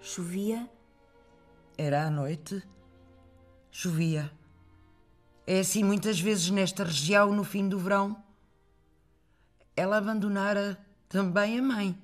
Chovia. 0.00 0.66
Era 1.76 2.06
a 2.06 2.10
noite. 2.10 2.62
Chovia. 3.70 4.32
É 5.46 5.60
assim 5.60 5.84
muitas 5.84 6.18
vezes 6.18 6.48
nesta 6.48 6.82
região 6.82 7.30
no 7.30 7.44
fim 7.44 7.68
do 7.68 7.78
verão. 7.78 8.24
Ela 9.76 9.98
abandonara 9.98 10.82
também 11.10 11.58
a 11.58 11.62
mãe. 11.62 12.02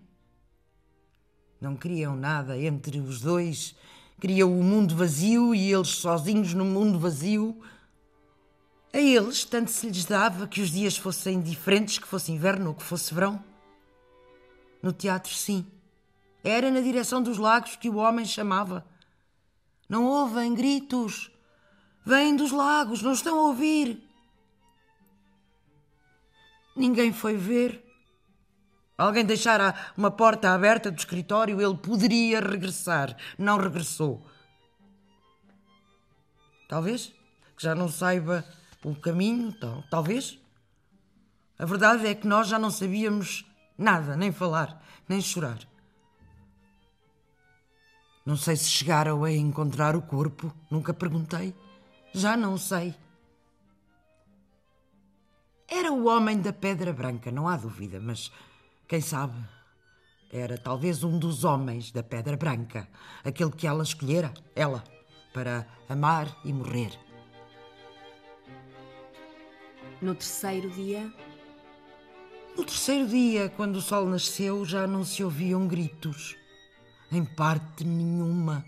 Não 1.58 1.74
queriam 1.74 2.14
nada 2.14 2.58
entre 2.58 3.00
os 3.00 3.22
dois. 3.22 3.74
Queriam 4.24 4.58
o 4.58 4.64
mundo 4.64 4.96
vazio 4.96 5.54
e 5.54 5.70
eles 5.70 5.88
sozinhos 5.88 6.54
no 6.54 6.64
mundo 6.64 6.98
vazio. 6.98 7.60
A 8.90 8.96
eles 8.98 9.44
tanto 9.44 9.70
se 9.70 9.86
lhes 9.86 10.06
dava 10.06 10.48
que 10.48 10.62
os 10.62 10.70
dias 10.70 10.96
fossem 10.96 11.42
diferentes, 11.42 11.98
que 11.98 12.06
fosse 12.06 12.32
inverno 12.32 12.68
ou 12.68 12.74
que 12.74 12.82
fosse 12.82 13.12
verão. 13.12 13.44
No 14.82 14.94
teatro, 14.94 15.30
sim. 15.30 15.66
Era 16.42 16.70
na 16.70 16.80
direção 16.80 17.22
dos 17.22 17.36
lagos 17.36 17.76
que 17.76 17.90
o 17.90 17.96
homem 17.96 18.24
chamava. 18.24 18.86
Não 19.90 20.06
ouvem 20.06 20.54
gritos. 20.54 21.30
Vêm 22.02 22.34
dos 22.34 22.50
lagos, 22.50 23.02
não 23.02 23.12
estão 23.12 23.38
a 23.38 23.48
ouvir. 23.48 24.02
Ninguém 26.74 27.12
foi 27.12 27.36
ver. 27.36 27.83
Alguém 28.96 29.24
deixara 29.24 29.74
uma 29.96 30.10
porta 30.10 30.54
aberta 30.54 30.90
do 30.90 30.98
escritório, 30.98 31.60
ele 31.60 31.76
poderia 31.76 32.40
regressar. 32.40 33.16
Não 33.36 33.58
regressou. 33.58 34.24
Talvez 36.68 37.12
que 37.56 37.62
já 37.62 37.74
não 37.74 37.88
saiba 37.88 38.44
o 38.84 38.94
caminho, 38.94 39.52
tal, 39.52 39.82
talvez. 39.90 40.38
A 41.58 41.64
verdade 41.64 42.06
é 42.06 42.14
que 42.14 42.26
nós 42.26 42.48
já 42.48 42.58
não 42.58 42.70
sabíamos 42.70 43.44
nada, 43.76 44.16
nem 44.16 44.32
falar, 44.32 44.82
nem 45.08 45.20
chorar. 45.20 45.58
Não 48.24 48.36
sei 48.36 48.56
se 48.56 48.68
chegaram 48.68 49.22
a 49.22 49.30
encontrar 49.30 49.94
o 49.94 50.02
corpo, 50.02 50.54
nunca 50.70 50.94
perguntei. 50.94 51.54
Já 52.12 52.36
não 52.36 52.56
sei. 52.56 52.94
Era 55.68 55.92
o 55.92 56.06
homem 56.06 56.40
da 56.40 56.52
Pedra 56.52 56.92
Branca, 56.92 57.30
não 57.30 57.48
há 57.48 57.56
dúvida, 57.56 58.00
mas 58.00 58.30
quem 58.86 59.00
sabe? 59.00 59.38
Era 60.30 60.58
talvez 60.58 61.04
um 61.04 61.18
dos 61.18 61.44
homens 61.44 61.90
da 61.92 62.02
Pedra 62.02 62.36
Branca, 62.36 62.88
aquele 63.22 63.52
que 63.52 63.66
ela 63.66 63.82
escolhera, 63.82 64.34
ela, 64.54 64.82
para 65.32 65.66
amar 65.88 66.40
e 66.44 66.52
morrer. 66.52 66.98
No 70.02 70.14
terceiro 70.14 70.68
dia. 70.70 71.12
No 72.56 72.64
terceiro 72.64 73.08
dia, 73.08 73.48
quando 73.48 73.76
o 73.76 73.80
sol 73.80 74.06
nasceu, 74.06 74.64
já 74.64 74.86
não 74.86 75.04
se 75.04 75.24
ouviam 75.24 75.66
gritos. 75.66 76.36
Em 77.10 77.24
parte 77.24 77.84
nenhuma. 77.84 78.64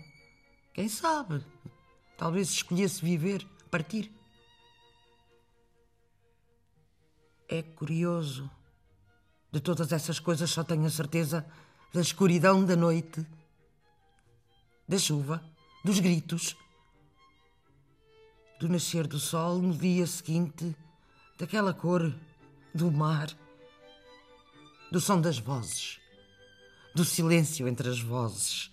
Quem 0.73 0.89
sabe? 0.89 1.45
Talvez 2.17 2.49
escolhesse 2.49 3.03
viver, 3.03 3.45
partir. 3.69 4.11
É 7.47 7.61
curioso. 7.61 8.49
De 9.57 9.61
todas 9.61 9.91
essas 9.91 10.19
coisas 10.19 10.51
só 10.51 10.63
tenho 10.63 10.85
a 10.85 10.89
certeza 10.91 11.43
da 11.91 11.99
escuridão 11.99 12.63
da 12.63 12.75
noite, 12.75 13.25
da 14.87 14.99
chuva, 14.99 15.43
dos 15.83 15.99
gritos, 15.99 16.55
do 18.59 18.69
nascer 18.69 19.07
do 19.07 19.17
sol 19.17 19.57
no 19.57 19.73
dia 19.75 20.05
seguinte, 20.05 20.75
daquela 21.39 21.73
cor 21.73 22.15
do 22.71 22.91
mar, 22.91 23.35
do 24.91 25.01
som 25.01 25.19
das 25.19 25.39
vozes, 25.39 25.99
do 26.93 27.03
silêncio 27.03 27.67
entre 27.67 27.89
as 27.89 27.99
vozes. 27.99 28.71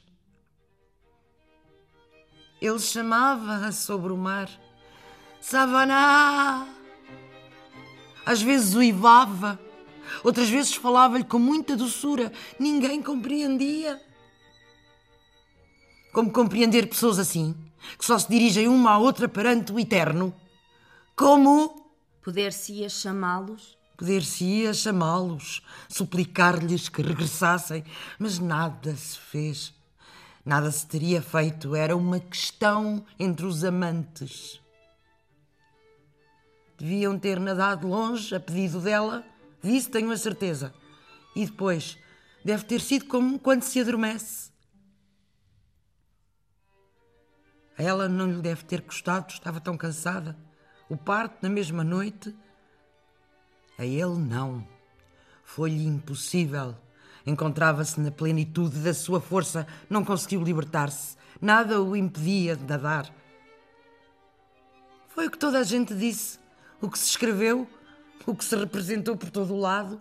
Ele 2.60 2.78
chamava 2.78 3.72
sobre 3.72 4.12
o 4.12 4.18
mar, 4.18 4.50
Savaná! 5.40 6.68
Às 8.26 8.42
vezes 8.42 8.74
uivava 8.74 9.58
Outras 10.22 10.48
vezes 10.48 10.74
falava-lhe 10.74 11.24
com 11.24 11.38
muita 11.38 11.76
doçura. 11.76 12.32
Ninguém 12.58 13.02
compreendia. 13.02 14.00
Como 16.12 16.30
compreender 16.30 16.88
pessoas 16.88 17.18
assim, 17.18 17.56
que 17.98 18.04
só 18.04 18.18
se 18.18 18.28
dirigem 18.28 18.68
uma 18.68 18.92
à 18.92 18.98
outra 18.98 19.28
perante 19.28 19.72
o 19.72 19.80
eterno? 19.80 20.34
Como. 21.16 21.90
Poder-se-ia 22.22 22.88
chamá-los? 22.88 23.76
Poder-se-ia 23.96 24.72
chamá-los, 24.72 25.62
suplicar-lhes 25.88 26.88
que 26.88 27.02
regressassem, 27.02 27.84
mas 28.18 28.38
nada 28.38 28.94
se 28.96 29.18
fez. 29.18 29.74
Nada 30.44 30.70
se 30.70 30.86
teria 30.86 31.22
feito, 31.22 31.74
era 31.74 31.96
uma 31.96 32.20
questão 32.20 33.04
entre 33.18 33.46
os 33.46 33.64
amantes. 33.64 34.60
Deviam 36.76 37.18
ter 37.18 37.38
nadado 37.38 37.88
longe 37.88 38.34
a 38.34 38.40
pedido 38.40 38.80
dela 38.80 39.24
Disso 39.64 39.90
tenho 39.90 40.10
a 40.10 40.16
certeza. 40.16 40.74
E 41.34 41.46
depois, 41.46 41.96
deve 42.44 42.64
ter 42.64 42.82
sido 42.82 43.06
como 43.06 43.38
quando 43.38 43.62
se 43.62 43.80
adormece. 43.80 44.52
A 47.78 47.82
ela 47.82 48.06
não 48.06 48.30
lhe 48.30 48.42
deve 48.42 48.62
ter 48.64 48.82
custado, 48.82 49.32
estava 49.32 49.60
tão 49.60 49.74
cansada. 49.74 50.36
O 50.86 50.98
parto 50.98 51.38
na 51.40 51.48
mesma 51.48 51.82
noite. 51.82 52.36
A 53.78 53.86
ele 53.86 54.18
não. 54.18 54.68
Foi-lhe 55.42 55.86
impossível. 55.86 56.76
Encontrava-se 57.26 57.98
na 57.98 58.10
plenitude 58.10 58.80
da 58.80 58.92
sua 58.92 59.18
força, 59.18 59.66
não 59.88 60.04
conseguiu 60.04 60.42
libertar-se. 60.42 61.16
Nada 61.40 61.82
o 61.82 61.96
impedia 61.96 62.54
de 62.54 62.64
nadar. 62.64 63.10
Foi 65.08 65.26
o 65.26 65.30
que 65.30 65.38
toda 65.38 65.58
a 65.58 65.62
gente 65.62 65.94
disse, 65.94 66.38
o 66.82 66.90
que 66.90 66.98
se 66.98 67.08
escreveu, 67.08 67.66
o 68.26 68.34
que 68.34 68.44
se 68.44 68.56
representou 68.56 69.16
por 69.16 69.30
todo 69.30 69.54
o 69.54 69.58
lado, 69.58 70.00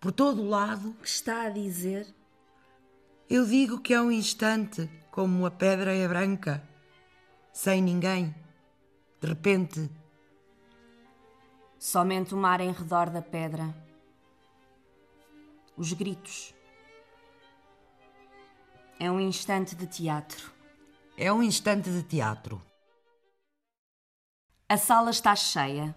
por 0.00 0.12
todo 0.12 0.42
o 0.42 0.48
lado. 0.48 0.94
que 1.00 1.08
está 1.08 1.42
a 1.42 1.50
dizer? 1.50 2.06
Eu 3.28 3.46
digo 3.46 3.80
que 3.80 3.94
é 3.94 4.00
um 4.00 4.10
instante, 4.10 4.90
como 5.10 5.46
a 5.46 5.50
pedra 5.50 5.94
é 5.94 6.08
branca, 6.08 6.66
sem 7.52 7.82
ninguém. 7.82 8.34
De 9.20 9.28
repente. 9.28 9.90
Somente 11.78 12.34
o 12.34 12.36
mar 12.36 12.60
em 12.60 12.72
redor 12.72 13.10
da 13.10 13.22
pedra. 13.22 13.74
Os 15.76 15.92
gritos. 15.92 16.54
É 18.98 19.10
um 19.10 19.20
instante 19.20 19.74
de 19.74 19.86
teatro. 19.86 20.52
É 21.16 21.32
um 21.32 21.42
instante 21.42 21.90
de 21.90 22.02
teatro. 22.02 22.60
A 24.68 24.76
sala 24.76 25.10
está 25.10 25.34
cheia. 25.34 25.94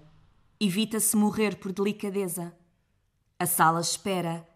Evita-se 0.66 1.18
morrer 1.18 1.58
por 1.58 1.74
delicadeza. 1.74 2.56
A 3.38 3.46
sala 3.46 3.82
espera. 3.82 4.48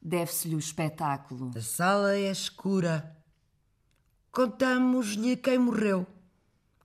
Deve-se-lhe 0.00 0.56
o 0.56 0.58
espetáculo. 0.58 1.50
A 1.54 1.60
sala 1.60 2.14
é 2.14 2.30
escura. 2.30 3.14
Contamos-lhe 4.32 5.36
quem 5.36 5.58
morreu, 5.58 6.06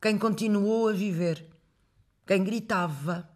quem 0.02 0.18
continuou 0.18 0.90
a 0.90 0.92
viver, 0.92 1.50
quem 2.28 2.44
gritava. 2.44 3.30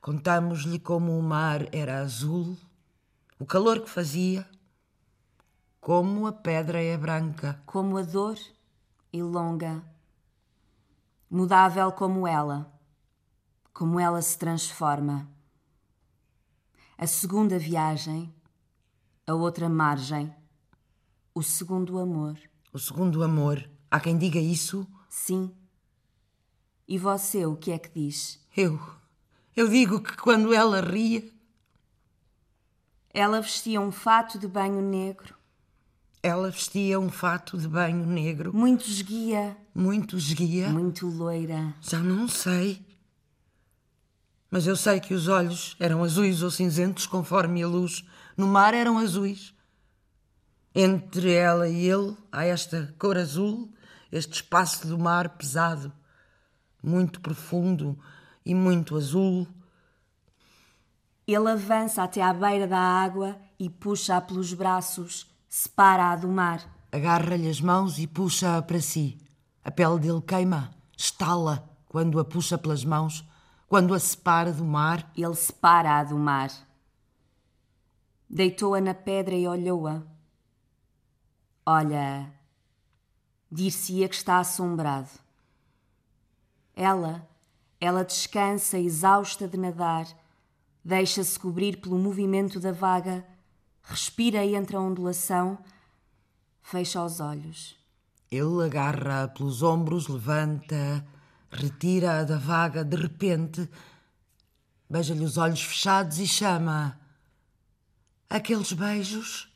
Contamos-lhe 0.00 0.80
como 0.80 1.16
o 1.16 1.22
mar 1.22 1.72
era 1.72 2.00
azul, 2.00 2.58
o 3.38 3.46
calor 3.46 3.80
que 3.80 3.88
fazia, 3.88 4.44
como 5.80 6.26
a 6.26 6.32
pedra 6.32 6.82
é 6.82 6.96
branca. 6.98 7.62
Como 7.64 7.96
a 7.96 8.02
dor 8.02 8.36
e 9.12 9.22
longa, 9.22 9.84
mudável 11.30 11.92
como 11.92 12.26
ela 12.26 12.75
como 13.76 14.00
ela 14.00 14.22
se 14.22 14.38
transforma. 14.38 15.28
A 16.96 17.06
segunda 17.06 17.58
viagem, 17.58 18.34
a 19.26 19.34
outra 19.34 19.68
margem, 19.68 20.34
o 21.34 21.42
segundo 21.42 21.98
amor. 21.98 22.38
O 22.72 22.78
segundo 22.78 23.22
amor. 23.22 23.68
Há 23.90 24.00
quem 24.00 24.16
diga 24.16 24.38
isso? 24.38 24.86
Sim. 25.10 25.54
E 26.88 26.96
você 26.96 27.44
o 27.44 27.54
que 27.54 27.70
é 27.70 27.78
que 27.78 27.90
diz? 27.90 28.40
Eu. 28.56 28.80
Eu 29.54 29.68
digo 29.68 30.00
que 30.00 30.16
quando 30.16 30.54
ela 30.54 30.80
ria. 30.80 31.30
Ela 33.12 33.42
vestia 33.42 33.78
um 33.78 33.92
fato 33.92 34.38
de 34.38 34.48
banho 34.48 34.80
negro. 34.80 35.34
Ela 36.22 36.50
vestia 36.50 36.98
um 36.98 37.10
fato 37.10 37.58
de 37.58 37.68
banho 37.68 38.06
negro, 38.06 38.56
Muito 38.56 38.88
esguia, 38.88 39.54
muito 39.74 40.16
esguia. 40.16 40.70
muito 40.70 41.06
loira. 41.06 41.74
Já 41.82 41.98
não 42.00 42.26
sei. 42.26 42.85
Mas 44.50 44.66
eu 44.66 44.76
sei 44.76 45.00
que 45.00 45.14
os 45.14 45.28
olhos 45.28 45.76
eram 45.80 46.02
azuis 46.04 46.42
ou 46.42 46.50
cinzentos, 46.50 47.06
conforme 47.06 47.62
a 47.62 47.66
luz. 47.66 48.04
No 48.36 48.46
mar 48.46 48.74
eram 48.74 48.98
azuis. 48.98 49.54
Entre 50.74 51.32
ela 51.32 51.68
e 51.68 51.88
ele 51.88 52.16
há 52.30 52.44
esta 52.44 52.94
cor 52.98 53.16
azul, 53.16 53.72
este 54.12 54.34
espaço 54.34 54.86
do 54.86 54.98
mar 54.98 55.30
pesado, 55.30 55.92
muito 56.82 57.20
profundo 57.20 57.98
e 58.44 58.54
muito 58.54 58.96
azul. 58.96 59.48
Ele 61.26 61.50
avança 61.50 62.02
até 62.02 62.22
à 62.22 62.32
beira 62.32 62.66
da 62.66 62.78
água 62.78 63.36
e 63.58 63.68
puxa-a 63.68 64.20
pelos 64.20 64.52
braços, 64.52 65.26
separa-a 65.48 66.14
do 66.14 66.28
mar. 66.28 66.60
Agarra-lhe 66.92 67.48
as 67.48 67.60
mãos 67.60 67.98
e 67.98 68.06
puxa-a 68.06 68.62
para 68.62 68.80
si. 68.80 69.18
A 69.64 69.70
pele 69.70 69.98
dele 69.98 70.22
queima, 70.22 70.70
estala 70.96 71.68
quando 71.88 72.20
a 72.20 72.24
puxa 72.24 72.56
pelas 72.56 72.84
mãos, 72.84 73.24
quando 73.66 73.94
a 73.94 73.98
separa 73.98 74.52
do 74.52 74.64
mar. 74.64 75.10
Ele 75.16 75.34
separa-a 75.34 76.04
do 76.04 76.16
mar. 76.16 76.50
Deitou-a 78.28 78.80
na 78.80 78.94
pedra 78.94 79.34
e 79.34 79.46
olhou-a. 79.46 80.02
Olha, 81.64 82.32
dir-se-ia 83.50 84.08
que 84.08 84.14
está 84.14 84.38
assombrado. 84.38 85.08
Ela, 86.74 87.28
ela 87.80 88.04
descansa, 88.04 88.78
exausta 88.78 89.48
de 89.48 89.56
nadar, 89.56 90.06
deixa-se 90.84 91.38
cobrir 91.38 91.80
pelo 91.80 91.98
movimento 91.98 92.60
da 92.60 92.70
vaga, 92.70 93.26
respira 93.82 94.44
entre 94.44 94.76
a 94.76 94.80
ondulação, 94.80 95.58
fecha 96.60 97.02
os 97.02 97.18
olhos. 97.18 97.76
Ele 98.30 98.64
agarra-a 98.64 99.28
pelos 99.28 99.62
ombros, 99.62 100.08
levanta, 100.08 101.06
retira-a 101.56 102.24
da 102.24 102.36
vaga 102.36 102.84
de 102.84 102.96
repente, 102.96 103.68
beija-lhe 104.88 105.24
os 105.24 105.36
olhos 105.36 105.62
fechados 105.62 106.18
e 106.18 106.26
chama. 106.26 106.98
Aqueles 108.28 108.72
beijos, 108.72 109.48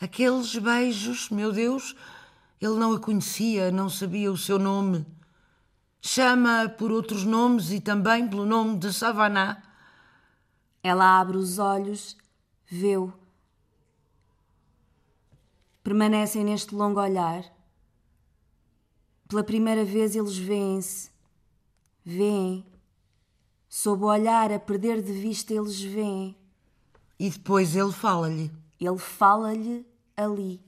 aqueles 0.00 0.56
beijos, 0.56 1.30
meu 1.30 1.52
Deus, 1.52 1.94
ele 2.60 2.74
não 2.74 2.92
a 2.92 3.00
conhecia, 3.00 3.70
não 3.70 3.88
sabia 3.88 4.30
o 4.30 4.36
seu 4.36 4.58
nome. 4.58 5.06
Chama-a 6.00 6.68
por 6.68 6.90
outros 6.90 7.24
nomes 7.24 7.70
e 7.70 7.80
também 7.80 8.28
pelo 8.28 8.44
nome 8.44 8.78
de 8.78 8.92
Savannah. 8.92 9.62
Ela 10.82 11.20
abre 11.20 11.36
os 11.36 11.58
olhos, 11.58 12.16
vê-o. 12.66 13.12
Permanecem 15.84 16.44
neste 16.44 16.74
longo 16.74 17.00
olhar. 17.00 17.44
Pela 19.28 19.44
primeira 19.44 19.84
vez 19.84 20.16
eles 20.16 20.36
veem-se. 20.36 21.11
Vêem. 22.04 22.66
Sob 23.68 24.04
o 24.04 24.08
olhar 24.08 24.52
a 24.52 24.58
perder 24.58 25.02
de 25.02 25.12
vista 25.12 25.54
eles 25.54 25.80
veem. 25.80 26.36
E 27.18 27.30
depois 27.30 27.76
ele 27.76 27.92
fala-lhe. 27.92 28.50
Ele 28.80 28.98
fala-lhe 28.98 29.86
ali, 30.16 30.60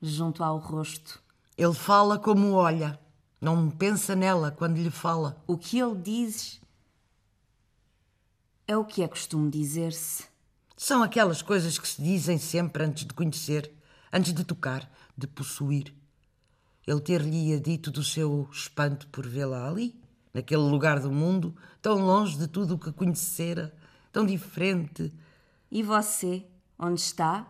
junto 0.00 0.44
ao 0.44 0.58
rosto. 0.58 1.22
Ele 1.56 1.74
fala 1.74 2.18
como 2.18 2.52
olha, 2.52 2.98
não 3.40 3.70
pensa 3.70 4.14
nela 4.14 4.50
quando 4.50 4.76
lhe 4.76 4.90
fala. 4.90 5.42
O 5.46 5.56
que 5.56 5.78
ele 5.78 5.96
diz 5.96 6.60
é 8.66 8.76
o 8.76 8.84
que 8.84 9.02
é 9.02 9.08
costume 9.08 9.50
dizer-se. 9.50 10.24
São 10.76 11.02
aquelas 11.02 11.42
coisas 11.42 11.78
que 11.78 11.86
se 11.86 12.02
dizem 12.02 12.38
sempre 12.38 12.84
antes 12.84 13.04
de 13.04 13.14
conhecer, 13.14 13.72
antes 14.12 14.32
de 14.32 14.44
tocar, 14.44 14.90
de 15.16 15.26
possuir. 15.26 15.94
Ele 16.86 17.00
ter-lhe 17.00 17.58
dito 17.60 17.90
do 17.90 18.02
seu 18.02 18.48
espanto 18.52 19.06
por 19.08 19.26
vê-la 19.26 19.68
ali, 19.68 20.01
naquele 20.32 20.62
lugar 20.62 20.98
do 21.00 21.10
mundo, 21.12 21.54
tão 21.80 21.98
longe 22.04 22.38
de 22.38 22.46
tudo 22.48 22.74
o 22.74 22.78
que 22.78 22.92
conhecera, 22.92 23.74
tão 24.10 24.24
diferente. 24.24 25.12
E 25.70 25.82
você, 25.82 26.44
onde 26.78 27.00
está? 27.00 27.46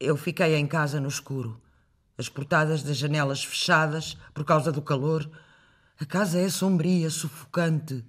Eu 0.00 0.16
fiquei 0.16 0.54
em 0.56 0.66
casa 0.66 1.00
no 1.00 1.08
escuro, 1.08 1.60
as 2.16 2.28
portadas 2.28 2.82
das 2.82 2.96
janelas 2.96 3.44
fechadas 3.44 4.16
por 4.34 4.44
causa 4.44 4.70
do 4.72 4.82
calor. 4.82 5.28
A 6.00 6.04
casa 6.06 6.38
é 6.38 6.48
sombria, 6.48 7.10
sufocante. 7.10 8.04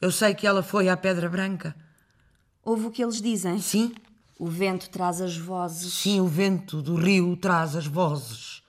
Eu 0.00 0.12
sei 0.12 0.34
que 0.34 0.46
ela 0.46 0.62
foi 0.62 0.88
à 0.88 0.96
Pedra 0.96 1.28
Branca. 1.28 1.74
Ouve 2.62 2.86
o 2.86 2.90
que 2.90 3.02
eles 3.02 3.20
dizem? 3.20 3.58
Sim, 3.60 3.92
O 4.38 4.46
vento 4.46 4.88
traz 4.90 5.20
as 5.20 5.36
vozes. 5.36 5.92
sim, 5.94 6.20
o 6.20 6.26
vento 6.28 6.80
do 6.80 6.94
rio 6.94 7.36
traz 7.36 7.74
as 7.74 7.86
vozes. 7.88 8.62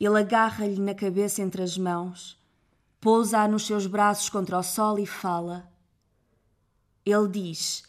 Ele 0.00 0.18
agarra-lhe 0.18 0.80
na 0.80 0.94
cabeça 0.94 1.42
entre 1.42 1.62
as 1.62 1.76
mãos, 1.76 2.40
pousa-a 2.98 3.46
nos 3.46 3.66
seus 3.66 3.86
braços 3.86 4.30
contra 4.30 4.58
o 4.58 4.62
sol 4.62 4.98
e 4.98 5.04
fala. 5.04 5.70
Ele 7.04 7.28
diz: 7.28 7.82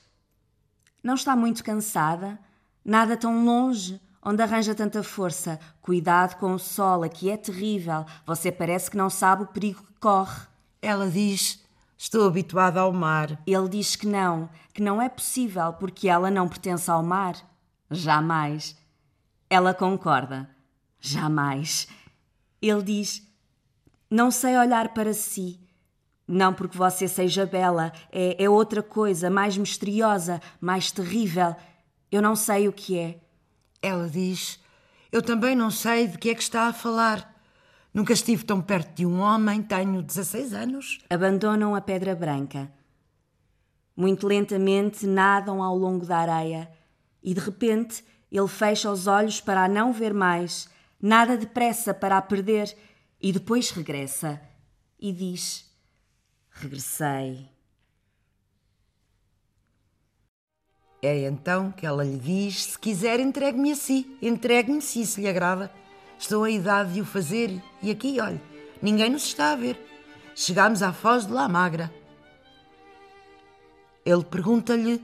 Não 1.02 1.16
está 1.16 1.38
muito 1.38 1.64
cansada? 1.64 2.38
Nada 2.84 3.16
tão 3.16 3.46
longe, 3.46 4.02
onde 4.22 4.44
arranja 4.44 4.76
tanta 4.76 5.02
força. 5.02 5.58
Cuidado 5.82 6.36
com 6.36 6.54
o 6.54 6.60
sol, 6.60 7.04
aqui 7.04 7.30
é 7.30 7.38
terrível. 7.38 8.06
Você 8.26 8.52
parece 8.52 8.92
que 8.92 8.98
não 8.98 9.10
sabe 9.10 9.44
o 9.44 9.48
perigo 9.48 9.82
que 9.82 9.94
corre. 9.94 10.48
Ela 10.82 11.10
diz: 11.10 11.64
Estou 11.98 12.28
habituada 12.28 12.82
ao 12.82 12.92
mar. 12.92 13.40
Ele 13.48 13.70
diz 13.70 13.96
que 13.96 14.08
não, 14.08 14.50
que 14.74 14.82
não 14.82 15.02
é 15.02 15.08
possível 15.08 15.72
porque 15.74 16.10
ela 16.10 16.30
não 16.30 16.50
pertence 16.50 16.92
ao 16.92 17.02
mar. 17.02 17.36
Jamais. 17.90 18.76
Ela 19.50 19.74
concorda. 19.74 20.50
Jamais. 21.00 21.88
Ele 22.62 22.84
diz: 22.84 23.28
Não 24.10 24.30
sei 24.30 24.58
olhar 24.58 24.94
para 24.94 25.14
si. 25.14 25.60
Não 26.28 26.54
porque 26.54 26.78
você 26.78 27.08
seja 27.08 27.46
bela, 27.46 27.92
é, 28.12 28.42
é 28.42 28.50
outra 28.50 28.82
coisa, 28.82 29.30
mais 29.30 29.58
misteriosa, 29.58 30.42
mais 30.62 30.92
terrível. 30.92 31.56
Eu 32.12 32.22
não 32.22 32.36
sei 32.36 32.68
o 32.68 32.74
que 32.74 32.98
é. 32.98 33.20
Ela 33.82 34.08
diz: 34.08 34.60
Eu 35.12 35.22
também 35.22 35.56
não 35.56 35.72
sei 35.72 36.08
de 36.08 36.18
que 36.18 36.30
é 36.30 36.36
que 36.36 36.44
está 36.44 36.68
a 36.68 36.74
falar. 36.74 37.30
Nunca 37.94 38.14
estive 38.14 38.46
tão 38.46 38.62
perto 38.62 38.96
de 38.96 39.06
um 39.06 39.20
homem, 39.20 39.62
tenho 39.62 40.02
16 40.02 40.54
anos. 40.54 41.00
Abandonam 41.10 41.76
a 41.76 41.82
Pedra 41.82 42.16
Branca. 42.16 42.72
Muito 43.96 44.28
lentamente 44.28 45.06
nadam 45.06 45.62
ao 45.62 45.78
longo 45.78 46.06
da 46.06 46.18
areia 46.18 46.72
e 47.22 47.34
de 47.34 47.40
repente 47.42 48.04
ele 48.32 48.48
fecha 48.48 48.90
os 48.90 49.08
olhos 49.08 49.42
para 49.42 49.66
a 49.66 49.68
não 49.68 49.92
ver 49.92 50.14
mais, 50.14 50.70
nada 51.02 51.38
depressa 51.38 51.94
para 51.94 52.18
a 52.18 52.22
perder 52.22 52.76
e 53.20 53.32
depois 53.32 53.72
regressa 53.72 54.42
e 55.00 55.12
diz: 55.12 55.70
Regressei. 56.50 57.50
É 61.02 61.26
então 61.26 61.72
que 61.72 61.86
ela 61.86 62.04
lhe 62.04 62.20
diz: 62.20 62.66
Se 62.66 62.80
quiser, 62.80 63.20
entregue-me 63.20 63.72
a 63.72 63.76
si. 63.76 64.18
Entregue-me 64.22 64.82
se 64.82 65.02
isso 65.02 65.20
lhe 65.20 65.28
agrada. 65.28 65.72
Estou 66.20 66.44
à 66.44 66.52
idade 66.52 66.94
de 66.94 67.02
o 67.02 67.06
fazer 67.06 67.60
e 67.82 67.90
aqui, 67.90 68.22
olhe, 68.22 68.40
ninguém 68.80 69.10
nos 69.10 69.26
está 69.26 69.54
a 69.54 69.56
ver. 69.56 69.76
Chegámos 70.36 70.84
à 70.84 70.94
foz 70.94 71.26
de 71.26 71.34
La 71.34 71.50
Magra. 71.50 71.92
Ele 74.06 74.24
pergunta-lhe: 74.24 75.04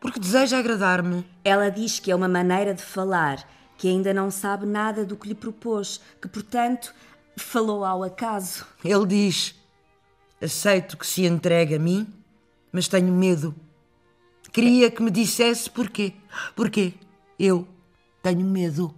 Porque 0.00 0.18
deseja 0.18 0.58
agradar-me? 0.58 1.24
Ela 1.44 1.70
diz 1.70 2.00
que 2.00 2.10
é 2.10 2.14
uma 2.16 2.28
maneira 2.28 2.74
de 2.74 2.82
falar, 2.82 3.48
que 3.76 3.88
ainda 3.88 4.12
não 4.14 4.30
sabe 4.30 4.66
nada 4.66 5.04
do 5.04 5.16
que 5.16 5.28
lhe 5.28 5.34
propôs, 5.34 6.00
que 6.20 6.28
portanto 6.28 6.94
falou 7.36 7.84
ao 7.84 8.02
acaso. 8.02 8.66
Ele 8.84 9.06
diz: 9.06 9.54
Aceito 10.40 10.96
que 10.96 11.06
se 11.06 11.24
entregue 11.24 11.74
a 11.74 11.78
mim, 11.78 12.06
mas 12.70 12.88
tenho 12.88 13.12
medo. 13.12 13.54
Queria 14.52 14.90
que 14.90 15.02
me 15.02 15.10
dissesse 15.10 15.70
porquê. 15.70 16.12
Porquê? 16.54 16.94
Eu 17.38 17.66
tenho 18.22 18.44
medo. 18.44 18.94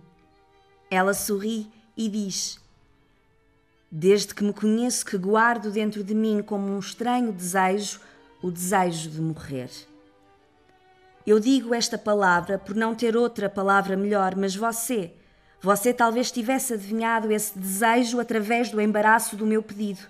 Ela 0.90 1.14
sorri 1.14 1.70
e 1.96 2.08
diz: 2.08 2.60
Desde 3.90 4.34
que 4.34 4.42
me 4.42 4.52
conheço, 4.52 5.04
que 5.04 5.16
guardo 5.16 5.70
dentro 5.70 6.02
de 6.02 6.14
mim 6.14 6.42
como 6.42 6.66
um 6.66 6.78
estranho 6.78 7.32
desejo 7.32 8.00
o 8.42 8.50
desejo 8.50 9.08
de 9.10 9.20
morrer. 9.20 9.70
Eu 11.26 11.40
digo 11.40 11.74
esta 11.74 11.96
palavra 11.96 12.58
por 12.58 12.76
não 12.76 12.94
ter 12.94 13.16
outra 13.16 13.48
palavra 13.48 13.96
melhor, 13.96 14.36
mas 14.36 14.54
você, 14.54 15.12
você 15.60 15.92
talvez 15.92 16.30
tivesse 16.30 16.74
adivinhado 16.74 17.32
esse 17.32 17.58
desejo 17.58 18.20
através 18.20 18.70
do 18.70 18.78
embaraço 18.78 19.34
do 19.34 19.46
meu 19.46 19.62
pedido. 19.62 20.00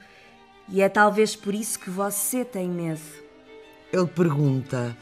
E 0.69 0.83
é 0.83 0.89
talvez 0.89 1.37
por 1.37 1.55
isso 1.55 1.79
que 1.79 1.89
você 1.89 2.45
tem 2.45 2.69
medo. 2.69 3.01
Ele 3.93 4.07
pergunta: 4.09 4.97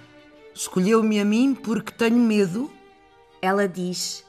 Escolheu-me 0.54 1.18
a 1.18 1.24
mim 1.24 1.54
porque 1.54 1.92
tenho 1.92 2.18
medo? 2.18 2.70
Ela 3.40 3.66
diz: 3.66 4.22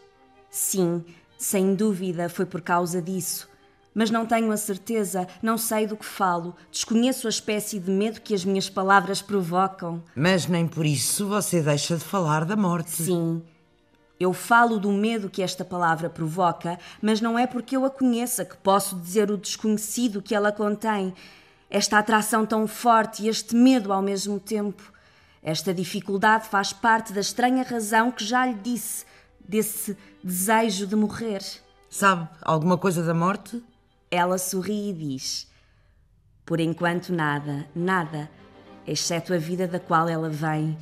Sim, 0.49 1.03
sem 1.38 1.75
dúvida 1.75 2.29
foi 2.29 2.45
por 2.45 2.61
causa 2.61 3.01
disso. 3.01 3.49
Mas 3.93 4.09
não 4.09 4.25
tenho 4.25 4.51
a 4.51 4.57
certeza, 4.57 5.27
não 5.41 5.57
sei 5.57 5.85
do 5.85 5.95
que 5.95 6.05
falo, 6.05 6.55
desconheço 6.71 7.27
a 7.27 7.29
espécie 7.29 7.79
de 7.79 7.91
medo 7.91 8.21
que 8.21 8.33
as 8.33 8.43
minhas 8.43 8.69
palavras 8.69 9.21
provocam. 9.21 10.03
Mas 10.15 10.47
nem 10.47 10.67
por 10.67 10.85
isso 10.85 11.27
você 11.27 11.61
deixa 11.61 11.95
de 11.95 12.03
falar 12.03 12.43
da 12.45 12.55
morte. 12.55 12.91
Sim, 12.91 13.43
Eu 14.19 14.31
falo 14.31 14.79
do 14.79 14.91
medo 14.91 15.29
que 15.29 15.41
esta 15.43 15.65
palavra 15.65 16.09
provoca, 16.09 16.79
mas 17.01 17.19
não 17.19 17.37
é 17.37 17.45
porque 17.45 17.75
eu 17.75 17.83
a 17.85 17.89
conheça 17.89 18.45
que 18.45 18.55
posso 18.57 18.95
dizer 18.95 19.29
o 19.29 19.37
desconhecido 19.37 20.21
que 20.21 20.33
ela 20.33 20.51
contém. 20.51 21.13
Esta 21.69 21.97
atração 21.99 22.45
tão 22.45 22.67
forte 22.67 23.23
e 23.23 23.27
este 23.27 23.55
medo 23.55 23.91
ao 23.91 24.01
mesmo 24.01 24.39
tempo. 24.39 24.93
Esta 25.41 25.73
dificuldade 25.73 26.47
faz 26.47 26.71
parte 26.71 27.11
da 27.11 27.19
estranha 27.19 27.63
razão 27.63 28.11
que 28.11 28.23
já 28.23 28.45
lhe 28.45 28.53
disse, 28.53 29.05
desse 29.39 29.97
desejo 30.23 30.87
de 30.87 30.95
morrer. 30.95 31.43
Sabe 31.89 32.29
alguma 32.41 32.77
coisa 32.77 33.03
da 33.03 33.13
morte? 33.13 33.61
Ela 34.16 34.38
sorri 34.38 34.91
e 34.91 34.93
diz: 34.93 35.47
Por 36.45 36.59
enquanto, 36.59 37.11
nada, 37.11 37.68
nada, 37.76 38.30
exceto 38.86 39.34
a 39.34 39.39
vida 39.39 39.68
da 39.68 39.80
qual 39.80 40.07
ela 40.07 40.30
vem. 40.30 40.78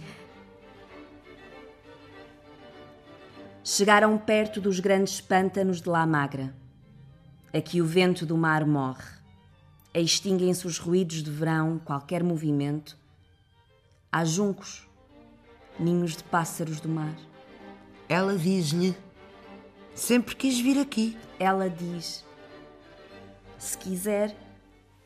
Chegaram 3.64 4.18
perto 4.18 4.60
dos 4.60 4.82
grandes 4.82 5.22
pântanos 5.22 5.80
de 5.80 5.88
La 5.88 6.06
Magra. 6.06 6.54
Aqui 7.54 7.82
o 7.82 7.86
vento 7.86 8.26
do 8.26 8.36
mar 8.36 8.66
morre. 8.66 9.08
Extinguem-se 9.94 10.68
os 10.68 10.78
ruídos 10.78 11.24
de 11.24 11.32
verão, 11.32 11.80
qualquer 11.80 12.22
movimento. 12.26 12.98
Há 14.12 14.26
juncos, 14.26 14.86
ninhos 15.80 16.18
de 16.18 16.24
pássaros 16.26 16.82
do 16.82 16.90
mar. 16.90 17.16
Ela 18.10 18.38
diz-lhe: 18.38 18.94
Sempre 19.96 20.36
quis 20.36 20.60
vir 20.60 20.78
aqui. 20.78 21.18
Ela 21.40 21.70
diz: 21.70 22.26
Se 23.62 23.78
quiser, 23.78 24.36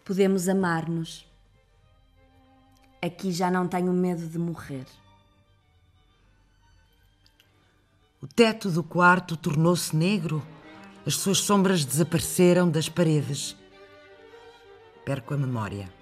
podemos 0.05 0.47
amar-nos. 0.47 1.29
Aqui 3.01 3.29
já 3.33 3.51
não 3.51 3.67
tenho 3.67 3.91
medo 3.91 4.25
de 4.29 4.39
morrer. 4.39 4.85
O 8.21 8.25
teto 8.25 8.71
do 8.71 8.81
quarto 8.81 9.35
tornou-se 9.35 9.93
negro. 9.93 10.41
As 11.05 11.17
suas 11.17 11.39
sombras 11.39 11.83
desapareceram 11.83 12.71
das 12.71 12.87
paredes. 12.87 13.57
Perco 15.03 15.33
a 15.33 15.37
memória. 15.37 15.93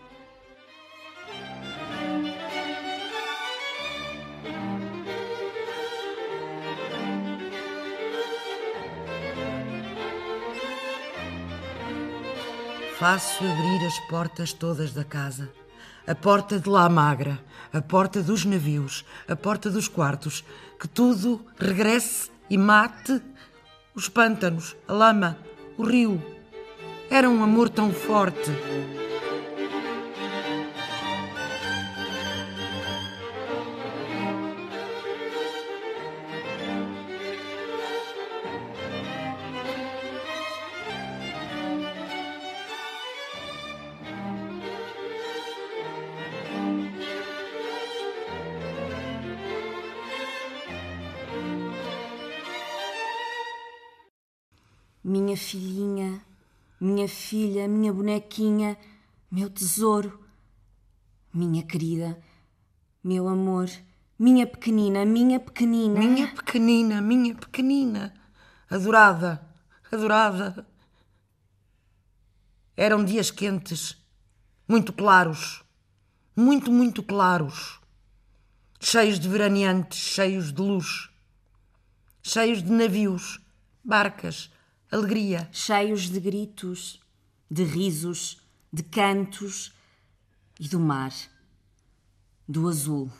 Faço 13.04 13.44
abrir 13.44 13.86
as 13.86 14.00
portas 14.00 14.54
todas 14.54 14.94
da 14.94 15.04
casa. 15.04 15.52
A 16.08 16.16
porta 16.16 16.58
de 16.58 16.70
lá 16.70 16.88
magra, 16.88 17.38
a 17.74 17.82
porta 17.82 18.24
dos 18.24 18.46
navios, 18.46 19.04
a 19.28 19.36
porta 19.36 19.70
dos 19.70 19.90
quartos, 19.90 20.42
que 20.80 20.88
tudo 20.88 21.46
regresse 21.60 22.32
e 22.50 22.58
mate 22.58 23.22
os 23.94 24.08
pântanos, 24.08 24.74
a 24.88 24.94
lama, 24.94 25.38
o 25.78 25.84
rio. 25.84 26.24
Era 27.10 27.30
um 27.30 27.44
amor 27.44 27.68
tão 27.68 27.92
forte. 27.92 28.50
Minha 55.04 55.36
filhinha, 55.36 56.22
minha 56.80 57.10
filha, 57.10 57.68
minha 57.68 57.92
bonequinha, 57.92 58.78
meu 59.30 59.50
tesouro, 59.50 60.24
minha 61.34 61.62
querida, 61.62 62.18
meu 63.04 63.28
amor, 63.28 63.70
minha 64.18 64.48
pequenina, 64.48 65.04
minha 65.04 65.42
pequenina. 65.42 66.00
Minha 66.00 66.28
pequenina, 66.34 67.02
minha 67.02 67.36
pequenina, 67.36 68.14
adorada, 68.70 69.46
adorada. 69.92 70.66
Eram 72.78 73.04
dias 73.04 73.30
quentes, 73.30 73.98
muito 74.66 74.94
claros, 74.94 75.66
muito, 76.34 76.72
muito 76.72 77.04
claros, 77.04 77.82
cheios 78.80 79.20
de 79.20 79.28
veraneantes, 79.28 80.00
cheios 80.00 80.54
de 80.54 80.62
luz, 80.62 81.10
cheios 82.22 82.64
de 82.64 82.72
navios, 82.72 83.42
barcas, 83.84 84.53
alegria. 84.94 85.50
cheios 85.52 86.04
de 86.04 86.20
gritos, 86.20 87.02
de 87.50 87.64
risos, 87.64 88.42
de 88.72 88.84
cantos 88.84 89.74
e 90.60 90.68
do 90.68 90.80
mar, 90.80 91.14
do 92.48 92.68
azul. 92.68 93.12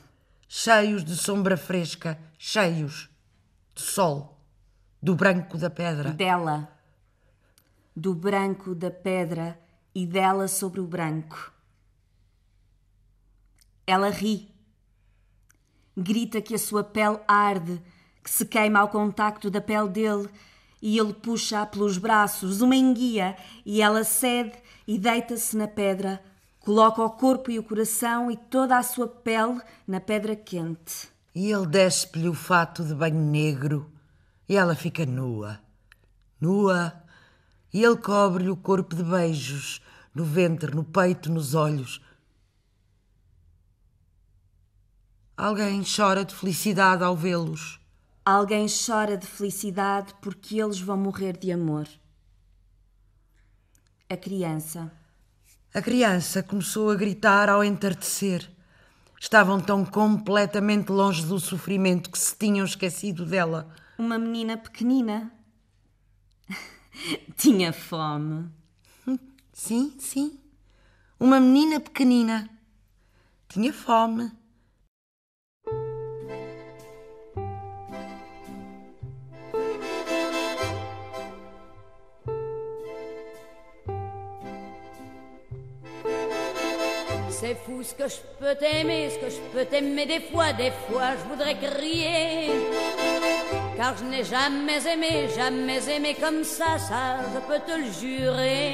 cheios 0.48 1.04
de 1.04 1.16
sombra 1.16 1.56
fresca, 1.56 2.18
cheios 2.38 3.10
de 3.74 3.82
sol, 3.82 4.40
do 5.02 5.14
branco 5.16 5.58
da 5.58 5.68
pedra. 5.68 6.12
Dela, 6.12 6.70
do 7.94 8.14
branco 8.14 8.74
da 8.74 8.90
pedra 8.90 9.58
e 9.94 10.06
dela 10.06 10.46
sobre 10.46 10.80
o 10.80 10.86
branco. 10.86 11.52
Ela 13.86 14.10
ri, 14.10 14.48
grita 15.96 16.40
que 16.40 16.54
a 16.54 16.58
sua 16.58 16.82
pele 16.82 17.20
arde, 17.28 17.82
que 18.22 18.30
se 18.30 18.46
queima 18.46 18.78
ao 18.78 18.88
contacto 18.88 19.50
da 19.50 19.60
pele 19.60 19.88
dele, 19.88 20.30
e 20.84 20.98
ele 20.98 21.14
puxa-a 21.14 21.64
pelos 21.64 21.96
braços, 21.96 22.60
uma 22.60 22.76
enguia, 22.76 23.34
e 23.64 23.80
ela 23.80 24.04
cede 24.04 24.52
e 24.86 24.98
deita-se 24.98 25.56
na 25.56 25.66
pedra, 25.66 26.22
coloca 26.60 27.02
o 27.02 27.08
corpo 27.08 27.50
e 27.50 27.58
o 27.58 27.62
coração 27.62 28.30
e 28.30 28.36
toda 28.36 28.76
a 28.76 28.82
sua 28.82 29.08
pele 29.08 29.62
na 29.88 29.98
pedra 29.98 30.36
quente. 30.36 31.08
E 31.34 31.50
ele 31.50 31.66
desce-lhe 31.66 32.28
o 32.28 32.34
fato 32.34 32.84
de 32.84 32.94
banho 32.94 33.18
negro 33.18 33.90
e 34.46 34.56
ela 34.56 34.74
fica 34.74 35.06
nua, 35.06 35.58
nua, 36.38 36.92
e 37.72 37.82
ele 37.82 37.96
cobre-lhe 37.96 38.50
o 38.50 38.56
corpo 38.56 38.94
de 38.94 39.02
beijos, 39.02 39.80
no 40.14 40.22
ventre, 40.22 40.76
no 40.76 40.84
peito, 40.84 41.32
nos 41.32 41.54
olhos. 41.54 41.98
Alguém 45.34 45.82
chora 45.82 46.26
de 46.26 46.34
felicidade 46.34 47.02
ao 47.02 47.16
vê-los. 47.16 47.80
Alguém 48.24 48.66
chora 48.68 49.18
de 49.18 49.26
felicidade 49.26 50.14
porque 50.22 50.58
eles 50.58 50.80
vão 50.80 50.96
morrer 50.96 51.36
de 51.36 51.52
amor. 51.52 51.86
A 54.08 54.16
criança. 54.16 54.90
A 55.74 55.82
criança 55.82 56.42
começou 56.42 56.90
a 56.90 56.94
gritar 56.94 57.50
ao 57.50 57.62
entardecer. 57.62 58.50
Estavam 59.20 59.60
tão 59.60 59.84
completamente 59.84 60.90
longe 60.90 61.26
do 61.26 61.38
sofrimento 61.38 62.10
que 62.10 62.18
se 62.18 62.34
tinham 62.34 62.64
esquecido 62.64 63.26
dela. 63.26 63.68
Uma 63.98 64.18
menina 64.18 64.56
pequenina. 64.56 65.30
Tinha 67.36 67.74
fome. 67.74 68.50
Sim, 69.52 69.94
sim. 69.98 70.40
Uma 71.20 71.38
menina 71.40 71.78
pequenina. 71.78 72.48
Tinha 73.48 73.72
fome. 73.72 74.32
C'est 87.46 87.56
fou 87.56 87.82
ce 87.82 87.92
que 87.92 88.08
je 88.08 88.16
peux 88.40 88.54
t'aimer, 88.54 89.10
ce 89.10 89.18
que 89.18 89.28
je 89.30 89.36
peux 89.52 89.66
t'aimer 89.66 90.06
des 90.06 90.20
fois, 90.32 90.54
des 90.54 90.72
fois 90.88 91.10
je 91.18 91.28
voudrais 91.28 91.54
crier. 91.56 92.50
Car 93.76 93.94
je 93.98 94.04
n'ai 94.04 94.24
jamais 94.24 94.80
aimé, 94.90 95.28
jamais 95.36 95.86
aimé 95.94 96.16
comme 96.18 96.42
ça, 96.42 96.78
ça 96.78 97.18
je 97.34 97.40
peux 97.40 97.60
te 97.60 97.76
le 97.76 97.90
jurer. 98.00 98.72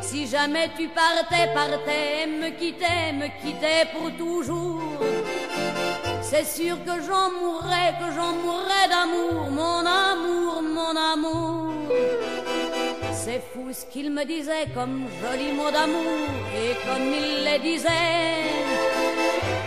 Si 0.00 0.28
jamais 0.28 0.70
tu 0.78 0.86
partais, 0.90 1.52
partais, 1.52 2.28
me 2.28 2.50
quittais, 2.50 3.10
me 3.14 3.26
quittais 3.42 3.84
pour 3.94 4.12
toujours. 4.16 4.80
C'est 6.22 6.46
sûr 6.46 6.76
que 6.84 7.02
j'en 7.02 7.32
mourrais, 7.32 7.94
que 7.98 8.14
j'en 8.14 8.32
mourrais 8.44 8.86
d'amour, 8.88 9.50
mon 9.50 9.84
amour, 9.84 10.62
mon 10.62 10.94
amour. 10.96 11.72
C'est 13.22 13.42
fou 13.52 13.68
ce 13.70 13.84
qu'il 13.84 14.10
me 14.10 14.24
disait 14.24 14.66
comme 14.74 15.04
joli 15.20 15.52
mot 15.52 15.70
d'amour 15.70 16.24
et 16.56 16.72
comme 16.86 17.08
il 17.12 17.44
les 17.44 17.58
disait. 17.58 18.48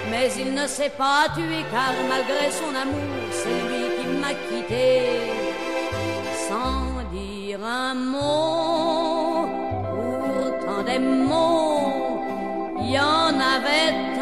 Mais 0.10 0.28
il 0.40 0.56
ne 0.56 0.66
s'est 0.66 0.96
pas 0.98 1.26
tué 1.36 1.62
car 1.72 1.94
malgré 2.10 2.50
son 2.50 2.74
amour, 2.84 3.14
c'est 3.32 3.62
lui 3.70 3.84
qui 3.96 4.08
m'a 4.22 4.34
quitté. 4.48 4.90
Sans 6.48 7.04
dire 7.14 7.64
un 7.64 7.94
mot, 7.94 9.48
pourtant 10.26 10.84
des 10.84 10.98
mots, 10.98 12.24
il 12.82 12.90
y 12.92 13.00
en 13.00 13.34
avait 13.56 14.13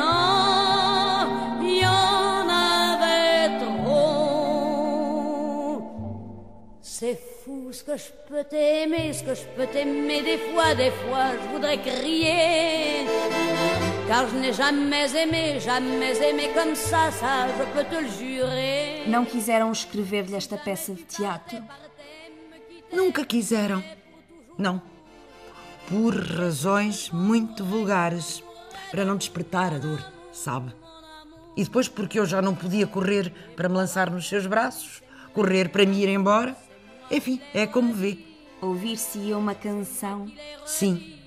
Est-ce 7.82 7.93
que 7.93 7.97
je 7.97 8.11
peux 8.29 8.43
t'aimer, 8.43 9.09
est-ce 9.09 9.23
que 9.23 9.34
je 9.34 9.41
peux 9.55 9.65
t'aimer 9.65 10.21
des 10.21 10.38
fois, 10.38 10.75
des 10.75 10.91
fois 10.91 11.32
je 11.34 11.51
voudrais 11.51 11.79
crier 11.82 13.07
Car 14.07 14.27
je 14.29 14.36
n'ai 14.38 14.53
jamais 14.53 15.09
aimé, 15.15 15.59
jamais 15.59 16.15
aimé 16.29 16.51
comme 16.53 16.75
ça, 16.75 17.09
ça 17.09 17.47
je 17.47 17.63
peux 17.73 17.84
te 17.84 17.99
le 17.99 18.07
jurer 18.07 19.07
Não 19.07 19.25
quiseram 19.25 19.71
escrever-lhe 19.71 20.36
esta 20.36 20.57
peça 20.57 20.93
de 20.93 21.01
teatro? 21.01 21.57
Nunca 22.93 23.25
quiseram. 23.25 23.84
Não. 24.59 24.79
Por 25.89 26.13
razões 26.13 27.09
muito 27.09 27.65
vulgares. 27.65 28.43
Para 28.91 29.05
não 29.05 29.17
despertar 29.17 29.73
a 29.73 29.79
dor, 29.79 30.05
sabe? 30.32 30.71
E 31.57 31.63
depois 31.63 31.88
porque 31.88 32.19
eu 32.19 32.27
já 32.27 32.43
não 32.43 32.53
podia 32.53 32.86
correr 32.86 33.34
para 33.55 33.67
me 33.67 33.75
lançar 33.75 34.11
nos 34.11 34.29
seus 34.29 34.45
braços, 34.45 35.01
correr 35.34 35.69
para 35.69 35.84
me 35.84 36.03
ir 36.03 36.09
embora. 36.09 36.55
Enfim, 37.12 37.41
é 37.53 37.68
como 37.68 37.93
vê. 37.93 38.18
Ouvir-se-ia 38.62 39.38
uma 39.38 39.53
canção? 39.53 40.32
Sim. 40.66 41.20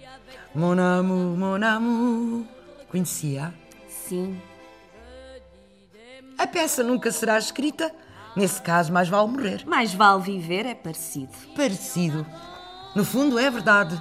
Mon 0.54 0.78
amour, 0.78 1.36
mon 1.36 1.62
amour. 1.62 2.44
Conhecia? 2.88 3.52
Sim. 3.88 4.40
A 6.38 6.46
peça 6.46 6.82
nunca 6.82 7.12
será 7.12 7.38
escrita. 7.38 7.92
Nesse 8.36 8.60
caso, 8.62 8.92
mais 8.92 9.08
vale 9.08 9.28
morrer. 9.28 9.64
Mais 9.66 9.92
vale 9.92 10.22
viver, 10.22 10.66
é 10.66 10.74
parecido. 10.74 11.32
Parecido. 11.54 12.26
No 12.94 13.04
fundo, 13.04 13.38
é 13.38 13.50
verdade. 13.50 14.00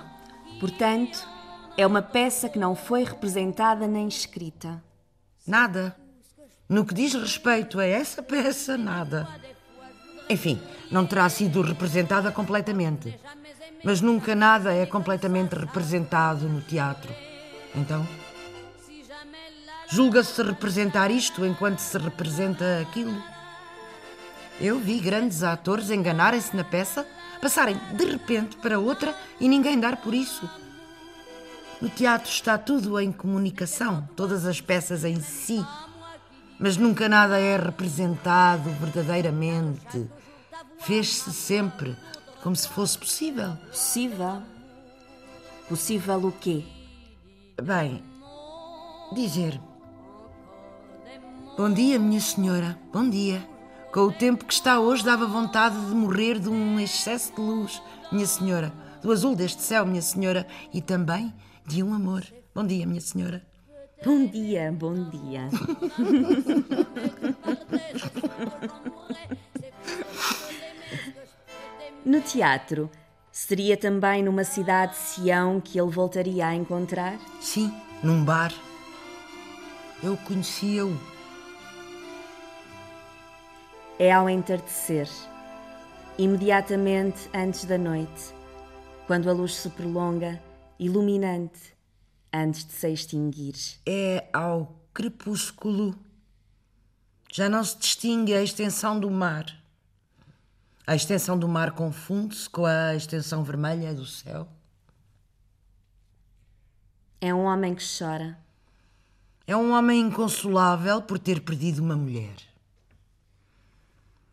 Portanto, 0.59 1.27
é 1.75 1.85
uma 1.85 2.01
peça 2.01 2.47
que 2.47 2.57
não 2.57 2.75
foi 2.75 3.03
representada 3.03 3.87
nem 3.87 4.07
escrita. 4.07 4.83
Nada. 5.45 5.95
No 6.69 6.85
que 6.85 6.93
diz 6.93 7.13
respeito 7.13 7.79
a 7.79 7.85
essa 7.85 8.23
peça, 8.23 8.77
nada. 8.77 9.27
Enfim, 10.29 10.59
não 10.89 11.05
terá 11.05 11.27
sido 11.29 11.61
representada 11.61 12.31
completamente. 12.31 13.19
Mas 13.83 13.99
nunca 13.99 14.33
nada 14.33 14.73
é 14.73 14.85
completamente 14.85 15.53
representado 15.53 16.47
no 16.47 16.61
teatro. 16.61 17.13
Então, 17.75 18.07
julga-se 19.89 20.41
representar 20.41 21.11
isto 21.11 21.45
enquanto 21.45 21.79
se 21.79 21.97
representa 21.97 22.79
aquilo. 22.81 23.21
Eu 24.61 24.79
vi 24.79 24.99
grandes 24.99 25.43
atores 25.43 25.89
enganarem-se 25.89 26.55
na 26.55 26.63
peça, 26.63 27.05
passarem 27.41 27.79
de 27.95 28.05
repente 28.05 28.55
para 28.57 28.79
outra 28.79 29.15
e 29.39 29.47
ninguém 29.49 29.79
dar 29.79 29.97
por 29.97 30.13
isso. 30.13 30.49
No 31.81 31.89
teatro 31.89 32.29
está 32.29 32.57
tudo 32.57 32.97
em 32.97 33.11
comunicação, 33.11 34.07
todas 34.15 34.45
as 34.45 34.61
peças 34.61 35.03
em 35.03 35.19
si. 35.19 35.65
Mas 36.63 36.77
nunca 36.77 37.09
nada 37.09 37.37
é 37.37 37.57
representado 37.57 38.69
verdadeiramente. 38.79 40.09
Fez-se 40.79 41.33
sempre 41.33 41.93
como 42.41 42.55
se 42.55 42.69
fosse 42.69 42.97
possível. 42.97 43.57
Possível? 43.67 44.41
Possível 45.67 46.25
o 46.25 46.31
quê? 46.31 46.63
Bem, 47.61 48.01
dizer. 49.13 49.59
Bom 51.57 51.69
dia, 51.69 51.99
minha 51.99 52.21
senhora. 52.21 52.79
Bom 52.93 53.09
dia. 53.09 53.45
Com 53.91 54.03
o 54.03 54.13
tempo 54.13 54.45
que 54.45 54.53
está 54.53 54.79
hoje, 54.79 55.03
dava 55.03 55.27
vontade 55.27 55.75
de 55.75 55.93
morrer 55.93 56.39
de 56.39 56.47
um 56.47 56.79
excesso 56.79 57.35
de 57.35 57.41
luz, 57.41 57.81
minha 58.09 58.25
senhora. 58.25 58.71
Do 59.01 59.11
azul 59.11 59.35
deste 59.35 59.61
céu, 59.61 59.85
minha 59.85 60.01
senhora. 60.01 60.47
E 60.73 60.81
também 60.81 61.33
de 61.67 61.83
um 61.83 61.93
amor. 61.93 62.23
Bom 62.55 62.65
dia, 62.65 62.87
minha 62.87 63.01
senhora. 63.01 63.52
Bom 64.03 64.25
dia, 64.25 64.69
bom 64.69 64.93
dia. 65.09 65.49
no 72.05 72.19
teatro, 72.19 72.89
seria 73.31 73.77
também 73.77 74.21
numa 74.21 74.43
cidade 74.43 74.91
de 74.91 74.97
Sião 74.97 75.61
que 75.61 75.79
ele 75.79 75.89
voltaria 75.89 76.47
a 76.47 76.53
encontrar? 76.53 77.17
Sim, 77.39 77.73
num 78.03 78.25
bar. 78.25 78.53
Eu 80.03 80.17
conhecia-o. 80.17 80.99
É 83.97 84.11
ao 84.11 84.29
entardecer, 84.29 85.07
imediatamente 86.17 87.29
antes 87.33 87.63
da 87.63 87.77
noite, 87.77 88.33
quando 89.07 89.29
a 89.29 89.33
luz 89.33 89.55
se 89.55 89.69
prolonga, 89.69 90.41
iluminante, 90.77 91.73
antes 92.33 92.65
de 92.65 92.73
se 92.73 92.89
extinguir. 92.89 93.55
É 93.85 94.27
ao 94.33 94.75
crepúsculo. 94.93 95.95
Já 97.31 97.47
não 97.47 97.63
se 97.63 97.77
distingue 97.77 98.33
a 98.33 98.41
extensão 98.41 98.99
do 98.99 99.09
mar. 99.09 99.45
A 100.85 100.95
extensão 100.95 101.37
do 101.37 101.47
mar 101.47 101.71
confunde-se 101.71 102.49
com 102.49 102.65
a 102.65 102.95
extensão 102.95 103.43
vermelha 103.43 103.93
do 103.93 104.05
céu. 104.05 104.47
É 107.21 107.33
um 107.33 107.45
homem 107.45 107.73
que 107.73 107.83
chora. 107.97 108.37
É 109.47 109.55
um 109.55 109.71
homem 109.71 110.01
inconsolável 110.01 111.01
por 111.01 111.19
ter 111.19 111.41
perdido 111.41 111.81
uma 111.81 111.95
mulher. 111.95 112.35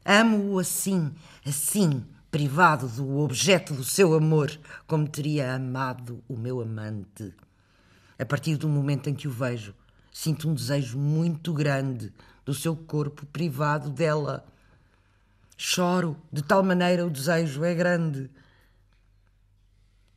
Amo-o 0.04 0.58
assim, 0.58 1.12
assim, 1.46 2.04
privado 2.30 2.88
do 2.88 3.18
objeto 3.18 3.74
do 3.74 3.84
seu 3.84 4.14
amor, 4.14 4.50
como 4.86 5.08
teria 5.08 5.54
amado 5.54 6.22
o 6.28 6.36
meu 6.36 6.60
amante. 6.60 7.32
A 8.20 8.26
partir 8.26 8.58
do 8.58 8.68
momento 8.68 9.08
em 9.08 9.14
que 9.14 9.26
o 9.26 9.30
vejo, 9.30 9.74
sinto 10.12 10.46
um 10.46 10.52
desejo 10.52 10.98
muito 10.98 11.54
grande 11.54 12.12
do 12.44 12.52
seu 12.52 12.76
corpo 12.76 13.24
privado 13.24 13.88
dela. 13.88 14.46
Choro, 15.56 16.14
de 16.30 16.42
tal 16.42 16.62
maneira 16.62 17.06
o 17.06 17.10
desejo 17.10 17.64
é 17.64 17.74
grande. 17.74 18.30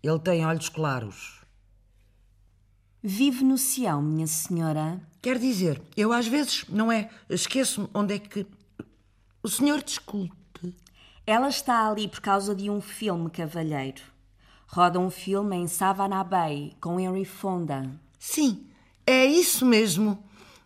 Ele 0.03 0.19
tem 0.19 0.45
olhos 0.45 0.67
claros. 0.67 1.41
Vive 3.01 3.45
no 3.45 3.57
Sião, 3.57 4.01
minha 4.01 4.27
senhora. 4.27 5.01
Quer 5.21 5.39
dizer, 5.39 5.81
eu 5.95 6.11
às 6.11 6.27
vezes, 6.27 6.65
não 6.67 6.91
é? 6.91 7.09
Esqueço-me 7.29 7.87
onde 7.93 8.15
é 8.15 8.19
que. 8.19 8.45
O 9.41 9.47
senhor 9.47 9.81
desculpe. 9.81 10.75
Ela 11.25 11.47
está 11.47 11.87
ali 11.87 12.09
por 12.09 12.19
causa 12.19 12.53
de 12.53 12.69
um 12.69 12.81
filme, 12.81 13.29
cavalheiro. 13.29 14.12
Roda 14.73 14.99
um 14.99 15.11
filme 15.11 15.55
em 15.55 15.67
Savannah 15.67 16.23
Bay 16.23 16.73
com 16.81 16.99
Henry 16.99 17.25
Fonda. 17.25 17.91
Sim, 18.17 18.65
é 19.05 19.23
isso 19.23 19.67
mesmo. 19.67 20.17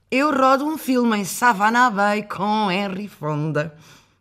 Eu 0.09 0.33
rodo 0.33 0.65
um 0.65 0.77
filme 0.77 1.17
em 1.17 1.25
Savannah 1.25 1.89
Bay 1.89 2.23
com 2.23 2.71
Henry 2.71 3.09
Fonda. 3.09 3.75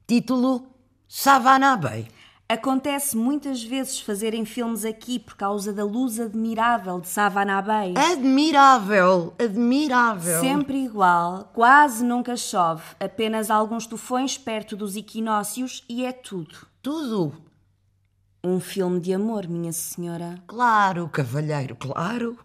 Título 0.04 0.66
Savannah 1.06 1.76
Bay. 1.76 2.08
Acontece 2.48 3.16
muitas 3.16 3.62
vezes 3.62 4.00
fazerem 4.00 4.44
filmes 4.44 4.84
aqui 4.84 5.20
por 5.20 5.36
causa 5.36 5.72
da 5.72 5.84
luz 5.84 6.18
admirável 6.18 6.98
de 6.98 7.06
Savannah 7.06 7.62
Bay. 7.62 7.94
Admirável, 7.96 9.34
admirável. 9.38 10.40
Sempre 10.40 10.78
igual, 10.78 11.52
quase 11.54 12.04
nunca 12.04 12.36
chove, 12.36 12.82
apenas 12.98 13.52
alguns 13.52 13.86
tufões 13.86 14.36
perto 14.36 14.76
dos 14.76 14.96
equinócios 14.96 15.84
e 15.88 16.04
é 16.04 16.10
tudo. 16.10 16.66
Tudo. 16.82 17.45
Um 18.48 18.60
filme 18.60 19.00
de 19.00 19.12
amor, 19.12 19.48
minha 19.48 19.72
senhora. 19.72 20.40
Claro, 20.46 21.08
cavalheiro, 21.08 21.74
claro. 21.74 22.38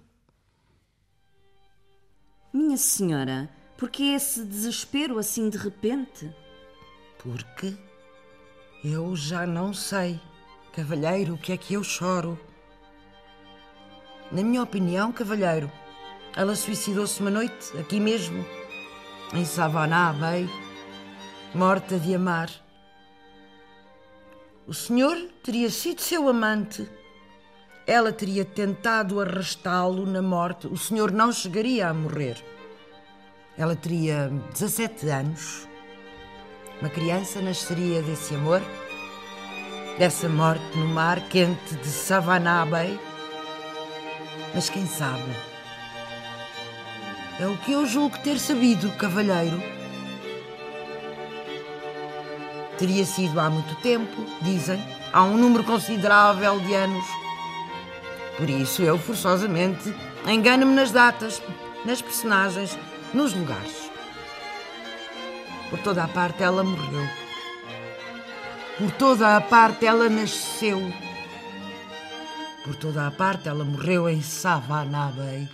Minha 2.52 2.76
senhora, 2.76 3.48
por 3.78 3.92
que 3.92 4.16
esse 4.16 4.44
desespero 4.44 5.20
assim 5.20 5.48
de 5.48 5.60
repente? 5.60 6.36
Porque 7.20 7.78
eu 8.84 9.16
já 9.16 9.46
não 9.46 9.76
sei, 9.76 10.20
cavalheiro, 10.74 11.36
o 11.36 11.38
que 11.38 11.52
é 11.52 11.58
que 11.58 11.76
eu 11.76 11.84
choro. 11.84 12.36
Na 14.32 14.42
minha 14.42 14.64
opinião, 14.64 15.12
cavalheiro, 15.12 15.72
ela 16.36 16.56
suicidou-se 16.56 17.22
uma 17.22 17.30
noite, 17.30 17.78
aqui 17.78 18.00
mesmo, 18.00 18.44
em 19.36 19.46
Savannah 19.46 20.14
Bay, 20.14 20.50
morta 21.54 22.00
de 22.00 22.16
amar. 22.16 22.50
O 24.68 24.74
senhor 24.74 25.18
teria 25.44 25.70
sido 25.70 26.02
seu 26.02 26.30
amante. 26.30 26.88
Ela 27.88 28.14
teria 28.14 28.46
tentado 28.46 29.20
arrastá-lo 29.20 30.06
na 30.06 30.22
morte. 30.22 30.68
O 30.68 30.78
senhor 30.78 31.12
não 31.12 31.32
chegaria 31.32 31.88
a 31.88 31.94
morrer. 31.94 32.38
Ela 33.58 33.76
teria 33.76 34.32
17 34.54 35.10
anos. 35.10 35.68
Uma 36.80 36.90
criança 36.90 37.42
nasceria 37.42 38.02
desse 38.02 38.36
amor, 38.36 38.62
dessa 39.98 40.30
morte 40.30 40.78
no 40.78 40.88
mar 40.88 41.28
quente 41.30 41.76
de 41.76 41.88
Savannah 41.88 42.66
Bay. 42.66 43.00
Mas 44.54 44.70
quem 44.70 44.86
sabe? 44.86 45.32
É 47.40 47.48
o 47.48 47.58
que 47.58 47.72
eu 47.72 47.86
julgo 47.86 48.18
ter 48.20 48.38
sabido, 48.38 48.92
cavalheiro. 48.98 49.81
Teria 52.82 53.06
sido 53.06 53.40
há 53.40 53.48
muito 53.48 53.76
tempo, 53.84 54.26
dizem, 54.42 54.84
há 55.14 55.22
um 55.22 55.38
número 55.38 55.64
considerável 55.64 56.60
de 56.62 56.74
anos. 56.74 57.06
Por 58.36 58.50
isso 58.50 58.82
eu, 58.82 58.98
forçosamente, 58.98 59.94
engano-me 60.26 60.74
nas 60.74 60.90
datas, 60.90 61.40
nas 61.86 62.02
personagens, 62.02 62.76
nos 63.14 63.36
lugares. 63.36 63.92
Por 65.70 65.78
toda 65.78 66.06
a 66.06 66.08
parte 66.08 66.42
ela 66.42 66.64
morreu. 66.64 67.08
Por 68.80 68.90
toda 68.94 69.38
a 69.38 69.42
parte 69.42 69.86
ela 69.86 70.10
nasceu. 70.10 70.82
Por 72.64 72.76
toda 72.78 73.06
a 73.06 73.12
parte 73.12 73.48
ela 73.48 73.64
morreu 73.64 74.10
em 74.10 74.24
Savannah 74.24 75.12
Bay. 75.12 75.48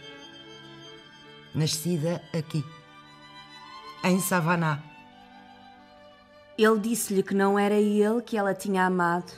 Nascida 1.53 2.23
aqui, 2.31 2.63
em 4.05 4.17
Savannah. 4.21 4.86
Ele 6.57 6.79
disse-lhe 6.79 7.21
que 7.21 7.35
não 7.35 7.57
era 7.57 7.75
ele 7.75 8.21
que 8.21 8.35
ela 8.35 8.53
tinha 8.53 8.85
amado. 8.85 9.31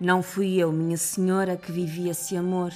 Não 0.00 0.22
fui 0.22 0.54
eu, 0.56 0.70
minha 0.72 0.96
senhora, 0.96 1.56
que 1.56 1.72
vivia 1.72 2.12
esse 2.12 2.36
amor. 2.36 2.72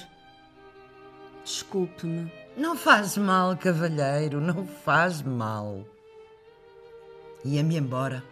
Desculpe-me. 1.45 2.31
Não 2.57 2.77
faz 2.77 3.17
mal, 3.17 3.57
cavalheiro, 3.57 4.41
não 4.41 4.67
faz 4.67 5.23
mal. 5.23 5.85
Ia-me 7.45 7.77
embora. 7.77 8.23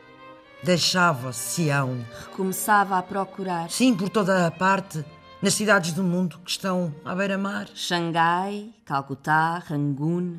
Deixava 0.62 1.32
Sião. 1.32 2.04
Recomeçava 2.26 2.98
a 2.98 3.02
procurar. 3.02 3.70
Sim, 3.70 3.96
por 3.96 4.08
toda 4.08 4.46
a 4.46 4.50
parte, 4.50 5.04
nas 5.40 5.54
cidades 5.54 5.92
do 5.92 6.02
mundo 6.02 6.38
que 6.38 6.50
estão 6.50 6.94
à 7.04 7.14
beira-mar. 7.14 7.68
Xangai, 7.74 8.72
Calcutá, 8.84 9.58
Rangoon 9.58 10.38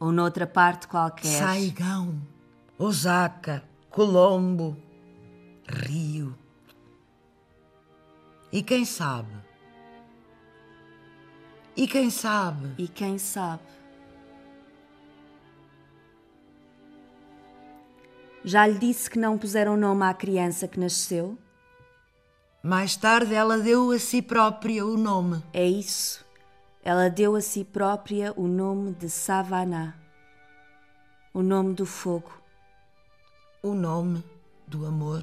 ou 0.00 0.10
noutra 0.10 0.46
parte 0.46 0.88
qualquer. 0.88 1.38
Saigão, 1.38 2.20
Osaka, 2.76 3.62
Colombo, 3.92 4.74
Rio. 5.68 6.34
E 8.50 8.62
quem 8.62 8.86
sabe? 8.86 9.34
E 11.76 11.86
quem 11.86 12.08
sabe? 12.08 12.74
E 12.78 12.88
quem 12.88 13.18
sabe? 13.18 13.62
Já 18.42 18.66
lhe 18.66 18.78
disse 18.78 19.10
que 19.10 19.18
não 19.18 19.36
puseram 19.36 19.76
nome 19.76 20.04
à 20.04 20.14
criança 20.14 20.66
que 20.66 20.80
nasceu? 20.80 21.36
Mais 22.62 22.96
tarde 22.96 23.34
ela 23.34 23.58
deu 23.58 23.90
a 23.90 23.98
si 23.98 24.22
própria 24.22 24.86
o 24.86 24.96
nome. 24.96 25.44
É 25.52 25.66
isso. 25.66 26.24
Ela 26.82 27.10
deu 27.10 27.36
a 27.36 27.42
si 27.42 27.62
própria 27.62 28.32
o 28.38 28.48
nome 28.48 28.94
de 28.94 29.10
Savannah. 29.10 29.94
O 31.34 31.42
nome 31.42 31.74
do 31.74 31.84
fogo. 31.84 32.41
O 33.64 33.74
nome 33.74 34.24
do 34.66 34.84
amor. 34.86 35.22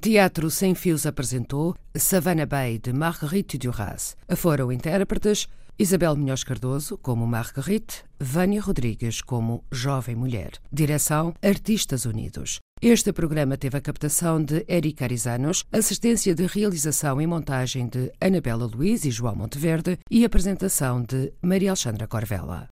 Teatro 0.00 0.48
Sem 0.50 0.74
Fios 0.74 1.06
apresentou 1.06 1.74
Savannah 1.96 2.46
Bay 2.46 2.78
de 2.78 2.92
Marguerite 2.92 3.58
Duras. 3.58 4.16
Foram 4.36 4.70
intérpretes 4.70 5.48
Isabel 5.78 6.16
Munhoz 6.16 6.44
Cardoso 6.44 6.96
como 6.98 7.26
Marguerite, 7.26 8.04
Vânia 8.20 8.60
Rodrigues 8.60 9.20
como 9.20 9.64
Jovem 9.72 10.14
Mulher. 10.14 10.52
Direção 10.72 11.34
Artistas 11.42 12.04
Unidos. 12.04 12.60
Este 12.80 13.12
programa 13.12 13.56
teve 13.56 13.76
a 13.76 13.80
captação 13.80 14.42
de 14.42 14.64
Eric 14.68 15.02
Arizanos, 15.02 15.64
assistência 15.72 16.34
de 16.34 16.46
realização 16.46 17.20
e 17.20 17.26
montagem 17.26 17.88
de 17.88 18.12
Anabela 18.20 18.66
Luiz 18.66 19.04
e 19.04 19.10
João 19.10 19.34
Monteverde 19.34 19.98
e 20.10 20.24
apresentação 20.24 21.02
de 21.02 21.32
Maria 21.42 21.70
Alexandra 21.70 22.06
Corvella. 22.06 22.66